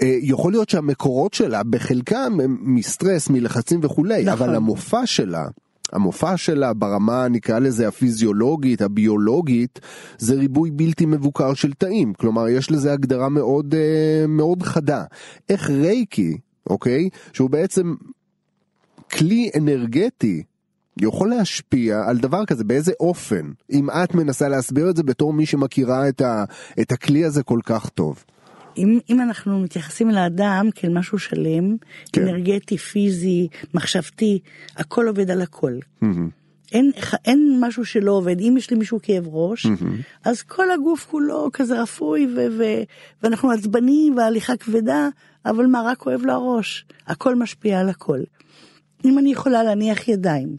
אה, 0.01 0.17
יכול 0.21 0.51
להיות 0.51 0.69
שהמקורות 0.69 1.33
שלה 1.33 1.63
בחלקם 1.63 2.39
הם 2.43 2.57
מסטרס, 2.61 3.29
מלחצים 3.29 3.79
וכולי, 3.83 4.23
נכון. 4.23 4.47
אבל 4.47 4.55
המופע 4.55 5.05
שלה, 5.05 5.45
המופע 5.93 6.37
שלה 6.37 6.73
ברמה 6.73 7.27
נקרא 7.27 7.59
לזה 7.59 7.87
הפיזיולוגית, 7.87 8.81
הביולוגית, 8.81 9.79
זה 10.17 10.35
ריבוי 10.35 10.71
בלתי 10.71 11.05
מבוקר 11.05 11.53
של 11.53 11.73
תאים, 11.73 12.13
כלומר 12.13 12.47
יש 12.47 12.71
לזה 12.71 12.93
הגדרה 12.93 13.29
מאוד 13.29 13.75
אה, 13.75 14.27
מאוד 14.27 14.63
חדה. 14.63 15.03
איך 15.49 15.69
רייקי, 15.69 16.37
אוקיי, 16.69 17.09
שהוא 17.33 17.49
בעצם 17.49 17.95
כלי 19.11 19.49
אנרגטי, 19.57 20.43
יכול 21.01 21.29
להשפיע 21.29 22.03
על 22.07 22.17
דבר 22.17 22.45
כזה 22.45 22.63
באיזה 22.63 22.91
אופן 22.99 23.51
אם 23.71 23.89
את 23.89 24.15
מנסה 24.15 24.49
להסביר 24.49 24.89
את 24.89 24.95
זה 24.95 25.03
בתור 25.03 25.33
מי 25.33 25.45
שמכירה 25.45 26.09
את, 26.09 26.21
ה, 26.21 26.43
את 26.81 26.91
הכלי 26.91 27.25
הזה 27.25 27.43
כל 27.43 27.59
כך 27.63 27.89
טוב. 27.89 28.23
אם, 28.77 28.99
אם 29.09 29.21
אנחנו 29.21 29.59
מתייחסים 29.59 30.09
לאדם 30.09 30.69
כאל 30.75 30.93
משהו 30.93 31.19
שלם, 31.19 31.75
כן. 32.13 32.21
אנרגטי, 32.21 32.77
פיזי, 32.77 33.47
מחשבתי, 33.73 34.39
הכל 34.77 35.07
עובד 35.07 35.31
על 35.31 35.41
הכל. 35.41 35.73
אין, 36.73 36.91
אין 37.25 37.57
משהו 37.61 37.85
שלא 37.85 38.11
עובד, 38.11 38.39
אם 38.39 38.55
יש 38.57 38.71
למישהו 38.71 38.99
כאב 39.03 39.27
ראש, 39.27 39.67
אז 40.23 40.41
כל 40.41 40.71
הגוף 40.71 41.07
כולו 41.11 41.49
כזה 41.53 41.81
רפוי 41.81 42.27
ו- 42.35 42.47
ו- 42.57 42.83
ואנחנו 43.23 43.51
עצבניים 43.51 44.17
וההליכה 44.17 44.57
כבדה, 44.57 45.09
אבל 45.45 45.65
מה, 45.65 45.81
רק 45.85 45.97
כואב 45.97 46.21
לו 46.21 46.33
הראש, 46.33 46.85
הכל 47.07 47.35
משפיע 47.35 47.79
על 47.79 47.89
הכל. 47.89 48.19
אם 49.05 49.19
אני 49.19 49.31
יכולה 49.31 49.63
להניח 49.63 50.07
ידיים 50.07 50.55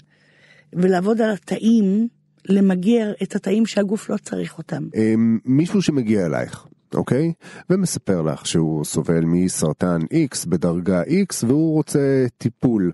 ולעבוד 0.72 1.20
על 1.20 1.30
התאים, 1.30 2.08
למגר 2.48 3.12
את 3.22 3.36
התאים 3.36 3.66
שהגוף 3.66 4.10
לא 4.10 4.16
צריך 4.16 4.58
אותם. 4.58 4.88
אמ, 4.94 5.38
מישהו 5.44 5.82
שמגיע 5.82 6.26
אלייך, 6.26 6.66
אוקיי? 6.94 7.32
ומספר 7.70 8.22
לך 8.22 8.46
שהוא 8.46 8.84
סובל 8.84 9.20
מסרטן 9.24 10.00
X 10.02 10.48
בדרגה 10.48 11.02
X 11.02 11.46
והוא 11.46 11.74
רוצה 11.74 12.26
טיפול. 12.38 12.92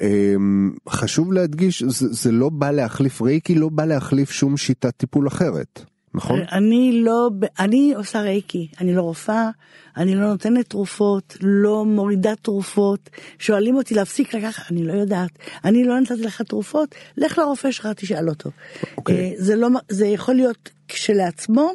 אמ, 0.00 0.72
חשוב 0.88 1.32
להדגיש, 1.32 1.82
זה, 1.82 2.06
זה 2.10 2.32
לא 2.32 2.48
בא 2.48 2.70
להחליף 2.70 3.22
רייקי, 3.22 3.54
לא 3.54 3.68
בא 3.68 3.84
להחליף 3.84 4.30
שום 4.30 4.56
שיטת 4.56 4.96
טיפול 4.96 5.28
אחרת, 5.28 5.84
נכון? 6.14 6.40
אני 6.52 7.00
לא, 7.04 7.30
אני 7.58 7.94
עושה 7.96 8.20
רייקי, 8.20 8.68
אני 8.80 8.94
לא 8.94 9.02
רופאה, 9.02 9.50
אני 9.96 10.14
לא 10.14 10.26
נותנת 10.28 10.70
תרופות, 10.70 11.36
לא 11.40 11.84
מורידה 11.84 12.34
תרופות, 12.42 13.10
שואלים 13.38 13.76
אותי 13.76 13.94
להפסיק 13.94 14.34
לקחת, 14.34 14.72
אני 14.72 14.84
לא 14.84 14.92
יודעת, 14.92 15.30
אני 15.64 15.84
לא 15.84 16.00
נתתי 16.00 16.22
לך 16.22 16.42
תרופות, 16.42 16.94
לך 17.16 17.38
לרופא 17.38 17.70
שלך 17.70 17.88
תשאל 17.96 18.28
אותו. 18.28 18.50
אוקיי. 18.96 19.16
אה, 19.16 19.32
זה 19.36 19.56
לא, 19.56 19.68
זה 19.88 20.06
יכול 20.06 20.34
להיות 20.34 20.70
כשלעצמו, 20.88 21.72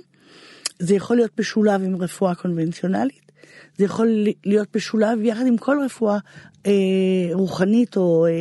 זה 0.80 0.96
יכול 0.96 1.16
להיות 1.16 1.40
משולב 1.40 1.84
עם 1.84 1.96
רפואה 1.96 2.36
קונבנציונלית, 2.36 3.32
זה 3.78 3.86
יכול 3.86 4.26
להיות 4.46 4.76
משולב 4.76 5.22
יחד 5.22 5.46
עם 5.48 5.58
כל 5.58 5.78
רפואה 5.86 6.18
אה, 6.68 6.72
רוחנית 7.34 7.98
או 7.98 8.26
אה, 8.26 8.32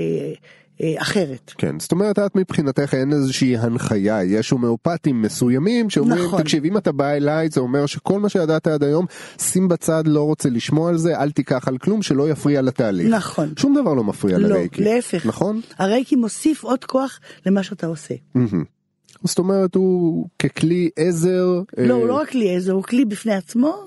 אה, 0.82 0.94
אחרת. 1.02 1.52
כן, 1.58 1.78
זאת 1.78 1.92
אומרת 1.92 2.18
את 2.18 2.36
מבחינתך 2.36 2.94
אין 2.94 3.12
איזושהי 3.12 3.56
הנחיה, 3.56 4.24
יש 4.24 4.50
הומאופטים 4.50 5.22
מסוימים 5.22 5.90
שאומרים, 5.90 6.24
נכון. 6.24 6.42
תקשיב 6.42 6.64
אם 6.64 6.76
אתה 6.76 6.92
בא 6.92 7.10
אליי 7.10 7.48
זה 7.48 7.60
אומר 7.60 7.86
שכל 7.86 8.20
מה 8.20 8.28
שידעת 8.28 8.66
עד 8.66 8.84
היום, 8.84 9.06
שים 9.38 9.68
בצד, 9.68 10.02
לא 10.06 10.22
רוצה 10.22 10.48
לשמוע 10.48 10.88
על 10.88 10.96
זה, 10.96 11.18
אל 11.18 11.30
תיקח 11.30 11.68
על 11.68 11.78
כלום 11.78 12.02
שלא 12.02 12.30
יפריע 12.30 12.62
לתהליך. 12.62 13.08
נכון. 13.08 13.52
שום 13.58 13.74
דבר 13.80 13.94
לא 13.94 14.04
מפריע 14.04 14.38
לא, 14.38 14.48
לרייקי. 14.48 14.84
להפך. 14.84 15.26
נכון? 15.26 15.60
הרייקי 15.78 16.16
מוסיף 16.16 16.64
עוד 16.64 16.84
כוח 16.84 17.20
למה 17.46 17.62
שאתה 17.62 17.86
עושה. 17.86 18.14
מהמם. 18.34 18.64
זאת 19.24 19.38
אומרת 19.38 19.74
הוא 19.74 20.26
ככלי 20.38 20.90
עזר. 20.96 21.62
לא, 21.78 21.94
אה, 21.94 22.00
הוא 22.00 22.08
לא 22.08 22.14
רק 22.14 22.28
כלי 22.30 22.56
עזר, 22.56 22.72
הוא 22.72 22.82
כלי 22.82 23.04
בפני 23.04 23.34
עצמו, 23.34 23.84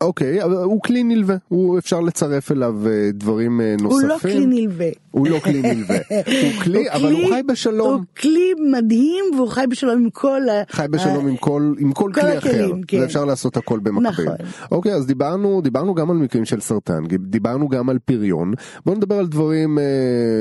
אוקיי, 0.00 0.44
אבל 0.44 0.56
הוא 0.56 0.82
כלי 0.82 1.02
נלווה, 1.02 1.36
הוא 1.48 1.78
אפשר 1.78 2.00
לצרף 2.00 2.52
אליו 2.52 2.74
אה, 2.86 3.10
דברים 3.12 3.60
אה, 3.60 3.74
נוספים. 3.80 4.00
הוא 4.00 4.08
לא 4.08 4.18
כלי 4.18 4.46
נלווה. 4.46 4.88
הוא 5.10 5.28
לא 5.28 5.38
כלי 5.38 5.62
נלווה. 5.62 5.96
הוא 6.42 6.62
כלי, 6.62 6.90
אבל 6.90 7.12
הוא 7.12 7.28
חי 7.30 7.42
בשלום. 7.42 7.94
הוא 7.94 8.04
כלי 8.20 8.54
מדהים 8.70 9.24
והוא 9.36 9.48
חי 9.48 9.64
בשלום 9.68 10.02
עם 10.02 10.10
כל. 10.10 10.42
חי 10.70 10.86
בשלום 10.90 11.28
עם 11.28 11.36
כל 11.36 11.74
עם 11.78 11.92
כל 11.92 12.08
כל 12.14 12.20
כלי 12.20 12.38
אחר 12.38 12.48
הכלים, 12.48 12.82
כן. 12.82 13.00
ואפשר 13.00 13.24
לעשות 13.24 13.56
הכל 13.56 13.78
במקביל. 13.78 14.08
נכון. 14.08 14.46
אוקיי 14.72 14.92
אז 14.92 15.06
דיברנו 15.06 15.60
דיברנו 15.60 15.94
גם 15.94 16.10
על 16.10 16.16
מקרים 16.16 16.44
של 16.44 16.60
סרטן 16.60 17.04
דיברנו 17.18 17.68
גם 17.68 17.88
על 17.88 17.98
פריון 17.98 18.52
בוא 18.86 18.94
נדבר 18.94 19.14
על 19.14 19.26
דברים 19.26 19.78
אה, 19.78 19.84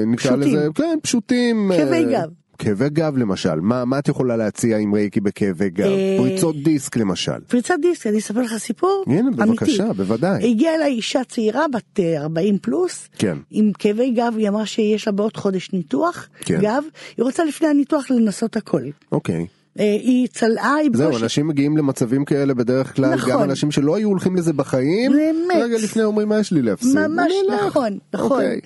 נקרא. 0.08 0.36
לזה 0.36 0.68
כן 0.76 1.00
פשוטים. 1.02 1.72
אה, 1.72 1.78
כאבי 1.78 2.06
גב. 2.06 2.30
כאבי 2.60 2.90
גב 2.90 3.18
למשל, 3.18 3.60
מה, 3.60 3.86
מה 3.86 4.00
את 4.00 4.08
יכולה 4.08 4.38
להציע 4.38 4.78
עם 4.78 4.94
רייקי 4.94 5.20
בכאבי 5.20 5.70
גב? 5.70 5.86
אה, 5.86 6.16
פריצות 6.20 6.56
דיסק 6.64 6.98
למשל. 6.98 7.40
פריצת 7.48 7.76
דיסק, 7.82 8.08
אני 8.08 8.18
אספר 8.18 8.42
לך 8.42 8.58
סיפור 8.58 9.04
הנה, 9.08 9.20
אמיתי. 9.20 9.44
בבקשה, 9.44 9.94
בוודאי. 9.94 10.50
הגיעה 10.50 10.76
אליי 10.76 10.92
אישה 10.92 11.24
צעירה 11.24 11.66
בת 11.74 12.00
אה, 12.00 12.22
40 12.22 12.58
פלוס, 12.58 13.10
כן. 13.18 13.38
עם 13.52 13.72
כאבי 13.80 14.12
גב, 14.12 14.34
היא 14.38 14.50
אמרה 14.50 14.66
שיש 14.66 15.08
לה 15.08 15.14
בעוד 15.14 15.38
חודש 15.38 15.74
ניתוח 15.74 16.28
כן. 16.40 16.60
גב, 16.62 16.84
היא 17.18 17.24
רוצה 17.24 17.46
לפני 17.46 17.68
הניתוח 17.68 18.12
לנסות 18.12 18.58
הכל. 18.58 18.82
אוקיי. 19.12 19.46
אה, 19.80 19.84
היא 19.86 20.28
צלעה, 20.28 20.76
היא 20.76 20.90
זהו, 20.94 21.10
בקושי- 21.10 21.24
אנשים 21.24 21.48
מגיעים 21.48 21.78
למצבים 21.78 22.26
כאלה 22.26 22.54
בדרך 22.54 22.96
כלל, 22.96 23.16
נכון. 23.16 23.32
גם 23.32 23.44
אנשים 23.44 23.72
שלא 23.72 23.96
היו 23.96 24.08
הולכים 24.10 24.36
לזה 24.36 24.54
בחיים, 24.54 25.12
באמת. 25.12 25.64
רגע 25.64 25.78
לפני 25.84 26.04
אומרים 26.04 26.30
מה 26.30 26.40
יש 26.40 26.52
לי 26.52 26.62
להפסיד. 26.62 26.96
ממש. 27.00 27.32
נכון, 27.68 27.98
נכון. 28.14 28.32
אוקיי. 28.32 28.60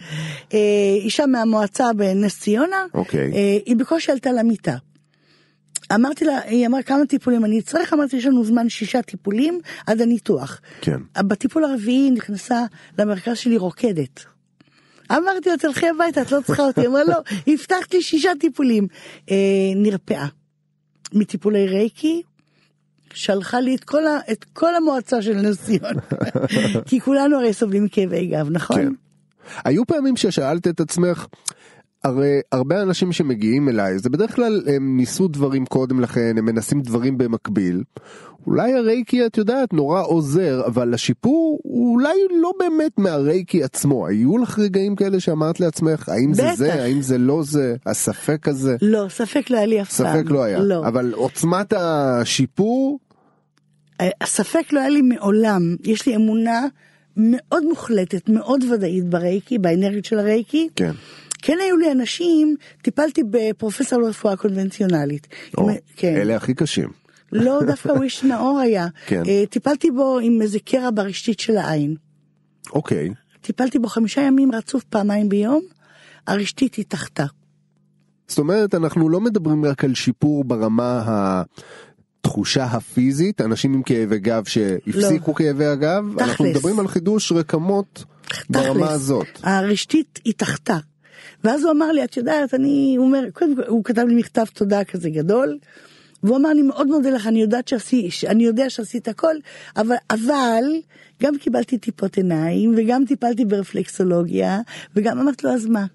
אה, 0.53 0.59
אישה 1.03 1.25
מהמועצה 1.25 1.93
בנס 1.93 2.39
ציונה, 2.39 2.85
אוקיי. 2.93 3.31
אה, 3.33 3.57
היא 3.65 3.75
בקושי 3.75 4.11
עלתה 4.11 4.31
למיטה. 4.31 4.75
אמרתי 5.95 6.25
לה, 6.25 6.39
היא 6.45 6.67
אמרה 6.67 6.83
כמה 6.83 7.05
טיפולים 7.05 7.45
אני 7.45 7.59
אצטרך, 7.59 7.93
אמרתי 7.93 8.17
יש 8.17 8.25
לנו 8.25 8.45
זמן 8.45 8.69
שישה 8.69 9.01
טיפולים 9.01 9.59
עד 9.87 10.01
הניתוח. 10.01 10.61
כן. 10.81 10.97
בטיפול 11.19 11.63
הרביעי 11.63 11.97
היא 12.03 12.11
נכנסה 12.11 12.65
למרכז 12.99 13.37
שלי 13.37 13.57
רוקדת. 13.57 14.19
אמרתי 15.11 15.49
לה 15.49 15.57
תלכי 15.57 15.85
הביתה 15.89 16.21
את 16.21 16.31
לא 16.31 16.39
צריכה 16.45 16.63
אותי, 16.63 16.87
אמרה 16.87 17.03
לא, 17.03 17.15
הבטחת 17.47 17.93
לי 17.93 18.01
שישה 18.01 18.31
טיפולים. 18.39 18.87
אה, 19.31 19.35
נרפאה 19.75 20.25
מטיפולי 21.13 21.67
רייקי, 21.67 22.21
שלחה 23.13 23.59
לי 23.59 23.75
את 23.75 23.83
כל, 23.83 24.07
ה, 24.07 24.19
את 24.31 24.45
כל 24.53 24.75
המועצה 24.75 25.21
של 25.21 25.33
נס 25.33 25.65
ציונה, 25.65 26.01
כי 26.87 26.99
כולנו 26.99 27.37
הרי 27.37 27.53
סובלים 27.53 27.83
מכאבי 27.83 28.27
גב, 28.27 28.47
נכון? 28.51 28.77
כן. 28.77 28.93
היו 29.65 29.85
פעמים 29.85 30.17
ששאלת 30.17 30.67
את 30.67 30.79
עצמך, 30.79 31.25
הרי 32.03 32.41
הרבה 32.51 32.81
אנשים 32.81 33.11
שמגיעים 33.11 33.69
אליי, 33.69 33.99
זה 33.99 34.09
בדרך 34.09 34.35
כלל 34.35 34.61
הם 34.75 34.97
ניסו 34.97 35.27
דברים 35.27 35.65
קודם 35.65 35.99
לכן, 35.99 36.35
הם 36.37 36.45
מנסים 36.45 36.81
דברים 36.81 37.17
במקביל. 37.17 37.83
אולי 38.47 38.73
הרייקי 38.73 39.25
את 39.25 39.37
יודעת 39.37 39.73
נורא 39.73 40.01
עוזר, 40.01 40.61
אבל 40.65 40.93
השיפור 40.93 41.59
הוא 41.63 41.93
אולי 41.93 42.13
לא 42.41 42.51
באמת 42.59 42.91
מהרייקי 42.97 43.63
עצמו. 43.63 44.07
היו 44.07 44.37
לך 44.37 44.59
רגעים 44.59 44.95
כאלה 44.95 45.19
שאמרת 45.19 45.59
לעצמך, 45.59 46.09
האם 46.09 46.33
זה. 46.33 46.49
זה, 46.55 46.83
האם 46.83 47.01
זה 47.01 47.17
לא 47.17 47.43
זה, 47.43 47.75
הספק 47.85 48.47
הזה? 48.47 48.75
לא, 48.81 49.05
ספק 49.09 49.49
לא 49.49 49.57
היה 49.57 49.65
לי 49.65 49.81
אף 49.81 49.93
פעם. 49.93 50.07
ספק 50.07 50.31
לא 50.31 50.43
היה, 50.43 50.59
לא. 50.59 50.87
אבל 50.87 51.13
עוצמת 51.13 51.73
השיפור, 51.73 52.99
אה, 54.01 54.09
הספק 54.21 54.73
לא 54.73 54.79
היה 54.79 54.89
לי 54.89 55.01
מעולם, 55.01 55.75
יש 55.83 56.07
לי 56.07 56.15
אמונה 56.15 56.65
מאוד 57.17 57.63
מוחלטת, 57.63 58.29
מאוד 58.29 58.63
ודאית 58.63 59.09
ברייקי, 59.09 59.57
באנרגיות 59.57 60.05
של 60.05 60.19
הרייקי. 60.19 60.69
כן. 60.75 60.91
כן 61.41 61.57
היו 61.65 61.77
לי 61.77 61.91
אנשים, 61.91 62.55
טיפלתי 62.81 63.21
בפרופסור 63.29 64.01
לרפואה 64.01 64.35
קונבנציונלית. 64.35 65.27
או, 65.57 65.69
עם- 65.69 65.75
כן. 65.95 66.15
אלה 66.15 66.35
הכי 66.35 66.53
קשים. 66.53 66.89
לא, 67.31 67.59
דווקא 67.67 67.89
הוא 67.95 68.03
איש 68.03 68.23
נאור 68.23 68.59
היה. 68.59 68.87
כן. 69.05 69.23
אה, 69.27 69.43
טיפלתי 69.49 69.91
בו 69.91 70.19
עם 70.19 70.41
איזה 70.41 70.59
קרע 70.59 70.89
ברשתית 70.93 71.39
של 71.39 71.57
העין. 71.57 71.95
אוקיי, 72.73 73.09
טיפלתי 73.41 73.79
בו 73.79 73.87
חמישה 73.87 74.21
ימים 74.21 74.51
רצוף 74.55 74.83
פעמיים 74.83 75.29
ביום, 75.29 75.61
הרשתית 76.27 76.77
התאחתה. 76.79 77.25
זאת 78.27 78.39
אומרת 78.39 78.75
אנחנו 78.75 79.09
לא 79.09 79.21
מדברים 79.21 79.65
רק 79.65 79.83
על 79.83 79.93
שיפור 79.95 80.43
ברמה 80.43 81.03
התחושה 82.23 82.63
הפיזית, 82.63 83.41
אנשים 83.41 83.73
עם 83.73 83.83
כאבי 83.83 84.19
גב 84.19 84.43
שהפסיקו 84.45 85.33
כאבי 85.33 85.65
הגב, 85.65 86.03
אנחנו 86.19 86.33
תכלס. 86.45 86.55
מדברים 86.55 86.79
על 86.79 86.87
חידוש 86.87 87.31
רקמות 87.31 88.03
ברמה 88.49 88.73
תכלס, 88.87 88.89
הזאת. 88.89 89.27
הרשתית 89.43 90.19
התאחתה. 90.25 90.77
ואז 91.43 91.63
הוא 91.63 91.71
אמר 91.71 91.91
לי, 91.91 92.03
את 92.03 92.17
יודעת, 92.17 92.53
אני, 92.53 92.95
הוא 92.97 93.05
אומר, 93.05 93.23
קודם 93.33 93.55
כל, 93.55 93.61
הוא 93.67 93.83
כתב 93.83 94.05
לי 94.07 94.15
מכתב 94.15 94.45
תודה 94.53 94.83
כזה 94.83 95.09
גדול, 95.09 95.57
והוא 96.23 96.37
אמר, 96.37 96.51
אני 96.51 96.61
מאוד 96.61 96.87
מודה 96.87 97.09
לך, 97.09 97.27
אני 97.27 97.41
יודעת 97.41 97.67
שעשי, 97.67 98.09
אני 98.27 98.43
יודע 98.43 98.69
שעשית 98.69 99.07
הכל, 99.07 99.35
אבל, 99.77 99.95
אבל, 100.09 100.63
גם 101.23 101.37
קיבלתי 101.37 101.77
טיפות 101.77 102.17
עיניים, 102.17 102.73
וגם 102.77 103.05
טיפלתי 103.07 103.45
ברפלקסולוגיה, 103.45 104.59
וגם 104.95 105.19
אמרתי 105.19 105.47
לו, 105.47 105.53
אז 105.53 105.65
מה? 105.65 105.85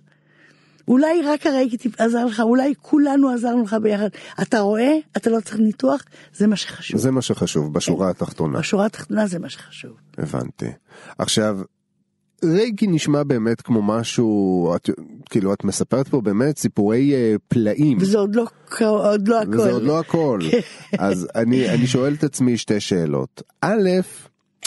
אולי 0.88 1.22
רק 1.22 1.46
הרייקי 1.46 1.76
טיפ- 1.76 2.00
עזר 2.02 2.24
לך, 2.24 2.40
אולי 2.40 2.74
כולנו 2.82 3.30
עזרנו 3.30 3.62
לך 3.62 3.76
ביחד. 3.82 4.08
אתה 4.42 4.60
רואה? 4.60 4.92
אתה 5.16 5.30
לא 5.30 5.40
צריך 5.40 5.58
ניתוח? 5.58 6.02
זה 6.34 6.46
מה 6.46 6.56
שחשוב. 6.56 7.00
זה 7.00 7.10
מה 7.10 7.22
שחשוב 7.22 7.74
בשורה 7.74 8.10
התחתונה, 8.10 8.58
בשורה 8.58 8.86
התחתונה 8.86 9.26
זה 9.26 9.38
מה 9.38 9.48
שחשוב. 9.48 9.90
הבנתי. 10.18 10.66
עכשיו, 11.18 11.58
רייקי 12.44 12.86
נשמע 12.86 13.22
באמת 13.22 13.60
כמו 13.60 13.82
משהו, 13.82 14.72
את, 14.76 14.90
כאילו 15.30 15.52
את 15.52 15.64
מספרת 15.64 16.08
פה 16.08 16.20
באמת 16.20 16.58
סיפורי 16.58 17.14
אה, 17.14 17.34
פלאים. 17.48 17.98
וזה 18.00 18.18
עוד 18.18 18.34
לא, 18.34 18.46
עוד 18.80 19.28
לא 19.28 19.40
הכל. 19.40 19.54
וזה 19.54 19.72
עוד 19.72 19.82
לא 19.82 19.98
הכל. 19.98 20.40
כן. 20.50 20.58
אז 20.98 21.28
אני, 21.34 21.70
אני 21.70 21.86
שואל 21.86 22.14
את 22.14 22.24
עצמי 22.24 22.56
שתי 22.56 22.80
שאלות. 22.80 23.42
א', 23.60 23.90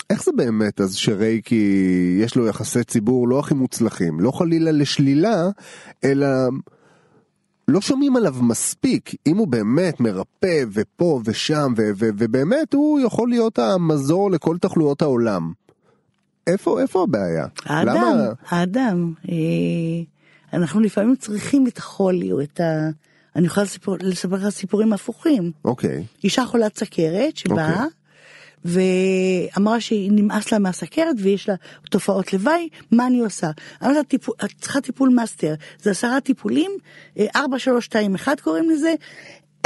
איך 0.10 0.24
זה 0.24 0.32
באמת 0.36 0.82
אז 0.82 0.96
שרייקי 0.96 2.18
יש 2.22 2.36
לו 2.36 2.48
יחסי 2.48 2.84
ציבור 2.84 3.28
לא 3.28 3.40
הכי 3.40 3.54
מוצלחים, 3.54 4.20
לא 4.20 4.32
חלילה 4.32 4.72
לשלילה, 4.72 5.50
אלא 6.04 6.28
לא 7.68 7.82
שומעים 7.82 8.16
עליו 8.16 8.36
מספיק. 8.42 9.12
אם 9.28 9.38
הוא 9.38 9.48
באמת 9.48 10.00
מרפא 10.00 10.64
ופה 10.74 11.22
ושם 11.26 11.74
ו- 11.78 11.92
ו- 11.96 12.10
ובאמת 12.18 12.74
הוא 12.74 13.00
יכול 13.00 13.30
להיות 13.30 13.60
המזור 13.60 14.32
לכל 14.32 14.58
תחלואות 14.58 15.02
העולם. 15.02 15.52
איפה, 16.52 16.82
איפה 16.82 17.04
הבעיה? 17.04 17.46
האדם, 17.66 17.96
למה? 17.96 18.32
האדם, 18.50 19.14
אה, 19.30 19.36
אנחנו 20.54 20.80
לפעמים 20.80 21.16
צריכים 21.16 21.68
את 21.68 21.78
החולי 21.78 22.32
או 22.32 22.42
את 22.42 22.60
ה... 22.60 22.90
אני 23.36 23.46
יכולה 23.46 23.64
לספר, 23.64 23.96
לספר 24.02 24.36
לך 24.36 24.50
סיפורים 24.50 24.94
הפוכים. 24.94 25.52
אוקיי, 25.66 26.06
אישה 26.24 26.46
חולת 26.46 26.78
סכרת 26.80 27.38
שבאה 27.38 27.86
ואמרה 28.66 29.82
שהיא 29.82 30.12
נמאס 30.12 30.52
לה 30.52 30.60
מהסכרת 30.60 31.16
ויש 31.20 31.50
לה 31.50 31.56
תופעות 31.90 32.34
לוואי, 32.34 32.70
מה 32.92 33.08
אני 33.08 33.20
עושה? 33.20 33.52
אמרתי 33.84 33.98
לה, 33.98 34.04
"טיפול- 34.04 34.36
את 34.46 34.50
צריכה 34.62 34.82
טיפול 34.82 35.10
מאסטר, 35.10 35.54
זה 35.82 35.92
עשרה 35.92 36.22
טיפולים, 36.22 36.72
אה, 37.18 37.26
ארבע, 37.36 37.60
שלוש, 37.60 37.86
שתיים, 37.86 38.16
אחד 38.16 38.36
קוראים 38.40 38.70
לזה, 38.70 38.94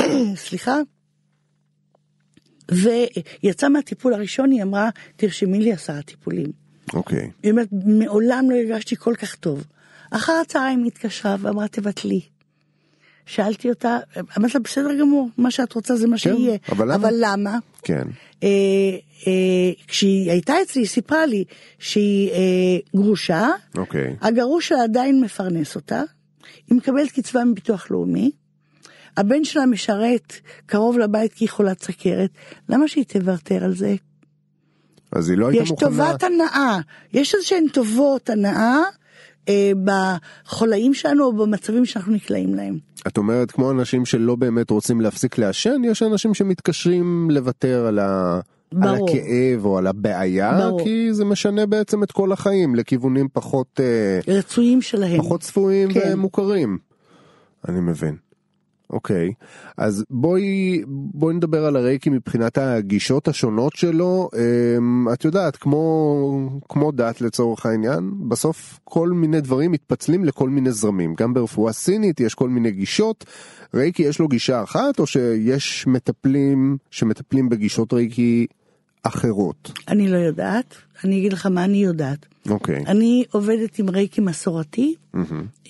סליחה. 0.45 0.77
ויצאה 2.71 3.69
מהטיפול 3.69 4.13
הראשון, 4.13 4.51
היא 4.51 4.63
אמרה, 4.63 4.89
תרשמי 5.15 5.59
לי 5.59 5.73
עשרה 5.73 6.01
טיפולים. 6.01 6.62
אוקיי. 6.93 7.31
היא 7.43 7.51
אומרת, 7.51 7.67
מעולם 7.85 8.51
לא 8.51 8.55
הרגשתי 8.55 8.95
כל 8.95 9.15
כך 9.15 9.35
טוב. 9.35 9.63
אחר 10.11 10.33
הצהריים 10.33 10.79
היא 10.79 10.87
התקשרה 10.87 11.35
ואמרה, 11.39 11.67
תבטלי. 11.67 12.21
שאלתי 13.25 13.69
אותה, 13.69 13.97
אמרת 14.37 14.55
לה, 14.55 14.59
בסדר 14.59 14.99
גמור, 14.99 15.29
מה 15.37 15.51
שאת 15.51 15.73
רוצה 15.73 15.95
זה 15.95 16.07
מה 16.07 16.17
שיהיה. 16.17 16.57
אבל 16.71 16.85
למה? 16.85 16.95
אבל 16.95 17.13
למה? 17.19 17.57
כן. 17.83 18.07
אה, 18.43 18.49
אה, 19.27 19.71
כשהיא 19.87 20.31
הייתה 20.31 20.53
אצלי, 20.61 20.81
היא 20.81 20.87
סיפרה 20.87 21.25
לי 21.25 21.43
שהיא 21.79 22.31
אה, 22.31 22.77
גרושה, 22.95 23.49
אוקיי. 23.77 24.15
הגרוש 24.21 24.67
שלה 24.67 24.83
עדיין 24.83 25.21
מפרנס 25.21 25.75
אותה, 25.75 26.01
היא 26.67 26.77
מקבלת 26.77 27.11
קצבה 27.11 27.43
מביטוח 27.43 27.91
לאומי, 27.91 28.31
הבן 29.17 29.43
שלה 29.43 29.65
משרת 29.65 30.33
קרוב 30.65 30.97
לבית 30.97 31.33
כי 31.33 31.43
היא 31.43 31.49
חולת 31.49 31.83
סכרת, 31.83 32.29
למה 32.69 32.87
שהיא 32.87 33.05
תוותר 33.05 33.63
על 33.63 33.75
זה? 33.75 33.95
אז 35.15 35.29
היא 35.29 35.37
לא 35.37 35.47
הייתה 35.47 35.63
יש 35.63 35.71
מוכנה... 35.71 35.89
טובת 35.89 36.23
הנאה, 36.23 36.77
יש 37.13 37.35
איזה 37.35 37.45
שהן 37.45 37.65
טובות 37.73 38.29
הנאה 38.29 38.79
אה, 39.49 39.71
בחולאים 39.83 40.93
שלנו 40.93 41.23
או 41.23 41.33
במצבים 41.33 41.85
שאנחנו 41.85 42.13
נקלעים 42.13 42.55
להם. 42.55 42.77
את 43.07 43.17
אומרת 43.17 43.51
כמו 43.51 43.71
אנשים 43.71 44.05
שלא 44.05 44.35
באמת 44.35 44.69
רוצים 44.69 45.01
להפסיק 45.01 45.37
לעשן, 45.37 45.81
יש 45.85 46.03
אנשים 46.03 46.33
שמתקשרים 46.33 47.31
לוותר 47.31 47.85
על, 47.85 47.99
ה... 47.99 48.39
על 48.75 48.79
ברור. 48.79 49.09
הכאב 49.09 49.65
או 49.65 49.77
על 49.77 49.87
הבעיה, 49.87 50.57
ברור. 50.57 50.83
כי 50.83 51.13
זה 51.13 51.25
משנה 51.25 51.65
בעצם 51.65 52.03
את 52.03 52.11
כל 52.11 52.31
החיים 52.31 52.75
לכיוונים 52.75 53.27
פחות, 53.33 53.79
אה, 53.79 54.33
רצויים 54.33 54.81
שלהם. 54.81 55.17
פחות 55.17 55.41
צפויים 55.41 55.93
כן. 55.93 56.13
ומוכרים. 56.13 56.77
אני 57.67 57.79
מבין. 57.79 58.15
אוקיי, 58.89 59.33
אז 59.77 60.05
בואי, 60.09 60.83
בואי 60.87 61.35
נדבר 61.35 61.65
על 61.65 61.75
הרייקי 61.75 62.09
מבחינת 62.09 62.57
הגישות 62.57 63.27
השונות 63.27 63.75
שלו. 63.75 64.29
אמ, 64.77 65.07
את 65.13 65.25
יודעת, 65.25 65.55
כמו, 65.55 66.49
כמו 66.69 66.91
דת 66.91 67.21
לצורך 67.21 67.65
העניין, 67.65 68.11
בסוף 68.29 68.79
כל 68.83 69.09
מיני 69.09 69.41
דברים 69.41 69.71
מתפצלים 69.71 70.25
לכל 70.25 70.49
מיני 70.49 70.71
זרמים. 70.71 71.15
גם 71.17 71.33
ברפואה 71.33 71.73
סינית 71.73 72.19
יש 72.19 72.33
כל 72.33 72.49
מיני 72.49 72.71
גישות. 72.71 73.25
רייקי 73.73 74.03
יש 74.03 74.19
לו 74.19 74.27
גישה 74.27 74.63
אחת, 74.63 74.99
או 74.99 75.07
שיש 75.07 75.87
מטפלים 75.87 76.77
שמטפלים 76.91 77.49
בגישות 77.49 77.93
רייקי 77.93 78.47
אחרות? 79.03 79.71
אני 79.87 80.07
לא 80.07 80.17
יודעת, 80.17 80.75
אני 81.03 81.19
אגיד 81.19 81.33
לך 81.33 81.45
מה 81.45 81.63
אני 81.63 81.83
יודעת. 81.83 82.25
אוקיי. 82.49 82.83
אני 82.87 83.23
עובדת 83.31 83.79
עם 83.79 83.89
רייקי 83.89 84.21
מסורתי. 84.21 84.95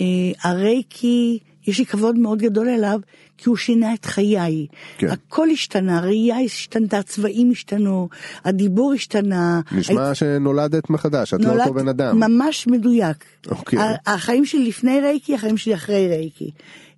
אה, 0.01 0.05
הרייקי, 0.43 1.39
יש 1.67 1.79
לי 1.79 1.85
כבוד 1.85 2.17
מאוד 2.17 2.39
גדול 2.39 2.69
אליו, 2.69 2.99
כי 3.37 3.49
הוא 3.49 3.57
שינה 3.57 3.93
את 3.93 4.05
חיי. 4.05 4.67
כן. 4.97 5.07
הכל 5.09 5.49
השתנה, 5.49 5.97
הראייה 5.97 6.39
השתנתה, 6.39 6.97
הצבעים 6.97 7.51
השתנו, 7.51 8.09
הדיבור 8.45 8.93
השתנה. 8.93 9.61
נשמע 9.71 10.15
שנולדת 10.15 10.89
מחדש, 10.89 11.33
את 11.33 11.41
לא 11.41 11.63
אותו 11.63 11.73
בן 11.73 11.87
אדם. 11.87 12.19
ממש 12.19 12.67
מדויק. 12.67 13.25
אוקיי. 13.51 13.79
החיים 14.05 14.45
שלי 14.45 14.67
לפני 14.67 15.01
רייקי, 15.01 15.35
החיים 15.35 15.57
שלי 15.57 15.73
אחרי 15.73 16.07
רייקי. 16.07 16.51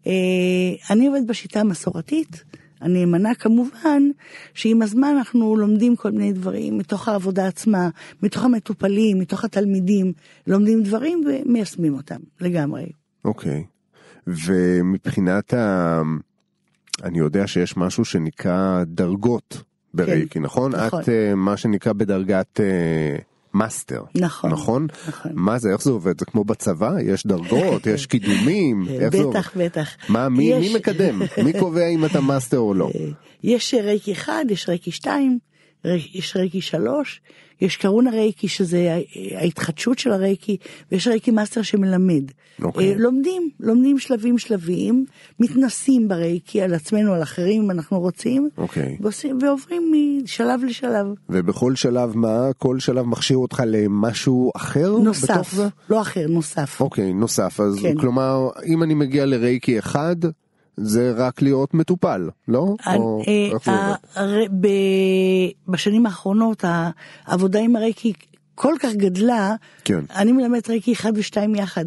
אה, 0.08 0.12
אני 0.90 1.08
עובדת 1.08 1.26
בשיטה 1.26 1.60
המסורתית, 1.60 2.44
הנאמנה 2.82 3.36
כמובן, 3.36 4.04
שעם 4.54 4.82
הזמן 4.82 5.16
אנחנו 5.18 5.56
לומדים 5.56 5.96
כל 5.96 6.12
מיני 6.12 6.34
דברים 6.34 6.78
מתוך 6.78 7.08
העבודה 7.08 7.48
עצמה, 7.48 7.90
מתוך 8.24 8.44
המטופלים, 8.44 9.20
מתוך 9.20 9.46
התלמידים, 9.46 10.14
לומדים 10.48 10.84
דברים 10.84 11.24
ומיישמים 11.26 11.94
אותם 11.94 12.20
לגמרי. 12.42 12.86
אוקיי. 13.26 13.64
ומבחינת 14.28 15.54
ה... 15.54 16.02
אני 17.04 17.20
יודע 17.20 17.48
שיש 17.48 17.78
משהו 17.78 18.06
שנקרא 18.06 18.84
דרגות 18.86 19.64
ברייקי, 19.94 20.30
כן, 20.30 20.42
נכון? 20.42 20.76
נכון. 20.76 21.02
את 21.02 21.06
אה, 21.06 21.36
מה 21.36 21.58
שנקרא 21.58 21.94
בדרגת 21.94 22.60
אה, 22.60 23.22
מאסטר. 23.54 24.04
נכון. 24.16 24.52
נכון? 24.52 24.88
נכון. 25.08 25.32
מה 25.36 25.60
זה, 25.60 25.70
איך 25.70 25.82
זה 25.82 25.92
עובד? 25.92 26.20
זה 26.20 26.26
כמו 26.26 26.44
בצבא? 26.44 26.94
יש 27.02 27.28
דרגות, 27.28 27.88
יש 27.94 28.06
קידומים? 28.06 28.86
איך 28.90 29.16
זה 29.16 29.24
עובד? 29.24 29.38
בטח, 29.38 29.58
בטח. 29.58 29.96
מה, 30.10 30.30
מי, 30.30 30.44
יש... 30.44 30.68
מי 30.68 30.76
מקדם? 30.76 31.22
מי 31.44 31.54
קובע 31.60 31.88
אם 31.88 32.06
אתה 32.06 32.22
מאסטר 32.22 32.58
או 32.58 32.74
לא? 32.74 32.90
יש 33.44 33.74
רייקי 33.74 34.12
אחד, 34.12 34.46
יש 34.50 34.70
רייקי 34.70 34.92
שתיים, 34.92 35.40
יש 36.14 36.36
רייקי 36.36 36.62
שלוש, 36.62 37.22
יש 37.62 37.78
קרונה 37.78 38.08
רייקי 38.08 38.48
שזה 38.48 39.00
ההתחדשות 39.36 40.00
של 40.00 40.12
הרייקי, 40.12 40.58
ויש 40.92 41.08
רייקי 41.08 41.32
מאסטר 41.32 41.62
שמלמד. 41.62 42.24
Okay. 42.32 42.64
אוקיי. 42.64 42.94
אה, 42.94 42.98
לומדים, 42.98 43.50
לומדים 43.60 44.00
שלבים 44.00 44.38
שלבים, 44.38 45.06
מתנסים 45.40 46.08
ברייקי 46.08 46.62
על 46.62 46.74
עצמנו, 46.74 47.14
על 47.14 47.24
אחרים 47.24 47.64
אם 47.64 47.72
אנחנו 47.72 48.00
רוצים, 48.00 48.50
okay. 48.58 48.62
אוקיי. 48.62 48.98
ועושים, 49.02 49.40
ועוברים 49.42 49.92
משלב 50.24 50.64
לשלב. 50.64 51.08
ובכל 51.30 51.76
שלב 51.76 52.18
מה? 52.18 52.50
כל 52.58 52.80
שלב 52.80 53.06
מכשיר 53.06 53.38
אותך 53.38 53.64
למשהו 53.68 54.52
אחר 54.56 54.98
נוסף, 55.04 55.32
בתוך 55.32 55.54
זה? 55.56 55.68
לא 55.90 56.02
אחר, 56.02 56.28
נוסף. 56.30 56.82
אוקיי, 56.82 57.10
okay, 57.10 57.14
נוסף. 57.14 57.60
אז 57.60 57.80
כן. 57.82 57.98
כלומר, 57.98 58.50
אם 58.66 58.84
אני 58.84 58.94
מגיע 58.94 59.26
לרייקי 59.26 59.80
אחד, 59.80 60.16
זה 60.78 61.14
רק 61.16 61.42
להיות 61.42 61.74
מטופל, 61.74 62.30
לא? 62.48 62.76
או 62.96 63.22
אה, 63.28 63.76
בשנים 65.68 66.06
האחרונות 66.06 66.64
העבודה 67.26 67.60
עם 67.60 67.76
הרייקי 67.76 68.14
כל 68.56 68.74
כך 68.80 68.94
גדלה, 68.94 69.56
כן. 69.86 70.00
אני 70.16 70.32
מלמד 70.32 70.60
רייקי 70.70 70.94
אחד 70.94 71.12
ושתיים 71.16 71.56
יחד. 71.56 71.86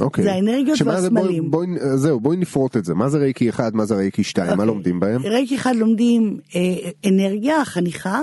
אוקיי. 0.00 0.24
זה 0.24 0.32
האנרגיות 0.32 0.82
והסמלים. 0.82 1.50
בואי, 1.50 1.66
בואי, 1.66 1.96
זהו, 1.96 2.20
בואי 2.20 2.36
נפרוט 2.36 2.76
את 2.76 2.84
זה. 2.84 2.94
מה 2.94 3.08
זה 3.08 3.18
רייקי 3.18 3.48
אחד, 3.48 3.74
מה 3.74 3.84
זה 3.84 3.94
רייקי 3.94 4.22
שתיים, 4.22 4.46
אוקיי. 4.46 4.56
מה 4.56 4.64
לומדים 4.64 5.00
בהם? 5.00 5.22
רייקי 5.22 5.56
אחד 5.56 5.76
לומדים 5.76 6.38
אה, 6.54 6.90
אנרגיה, 7.10 7.64
חניכה. 7.64 8.22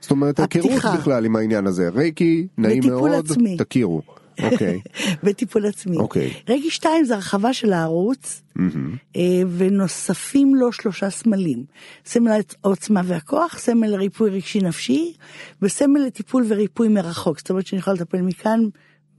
זאת 0.00 0.10
אומרת, 0.10 0.40
היכרות 0.40 0.82
בכלל 0.98 1.24
עם 1.24 1.36
העניין 1.36 1.66
הזה. 1.66 1.88
רייקי, 1.88 2.46
נעים 2.58 2.82
מאוד, 2.86 3.12
עצמי. 3.12 3.56
תכירו. 3.56 4.02
אוקיי. 4.42 4.80
בטיפול 5.24 5.66
עצמי. 5.66 5.96
אוקיי. 5.96 6.32
רגי 6.48 6.70
2 6.70 7.04
זה 7.04 7.14
הרחבה 7.14 7.52
של 7.52 7.72
הערוץ, 7.72 8.42
mm-hmm. 8.58 9.18
ונוספים 9.56 10.54
לו 10.54 10.72
שלושה 10.72 11.10
סמלים. 11.10 11.64
סמל 12.06 12.40
העוצמה 12.64 13.00
והכוח, 13.04 13.58
סמל 13.58 13.94
ריפוי 13.94 14.30
רגשי 14.30 14.60
נפשי, 14.60 15.14
וסמל 15.62 16.00
לטיפול 16.00 16.44
וריפוי 16.48 16.88
מרחוק. 16.88 17.38
זאת 17.38 17.50
אומרת 17.50 17.66
שאני 17.66 17.78
יכולה 17.78 17.96
לטפל 17.96 18.22
מכאן, 18.22 18.60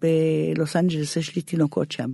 בלוס 0.02 0.76
אנג'לס 0.76 1.15
יש 1.15 1.36
לי 1.36 1.41
תינוקות 1.41 1.91
שם. 1.91 2.10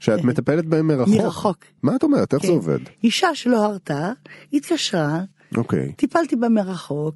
שאת 0.00 0.24
מטפלת 0.24 0.66
בהם 0.66 0.86
מרחוק? 0.86 1.14
מרחוק. 1.14 1.64
מה 1.82 1.96
את 1.96 2.02
אומרת? 2.02 2.34
איך 2.34 2.42
כן. 2.42 2.48
זה 2.48 2.54
עובד? 2.54 2.78
אישה 3.04 3.34
שלא 3.34 3.64
הרתה, 3.64 4.12
התקשרה, 4.52 5.20
אוקיי. 5.56 5.92
טיפלתי 5.92 6.36
בה 6.36 6.48
מרחוק, 6.48 7.14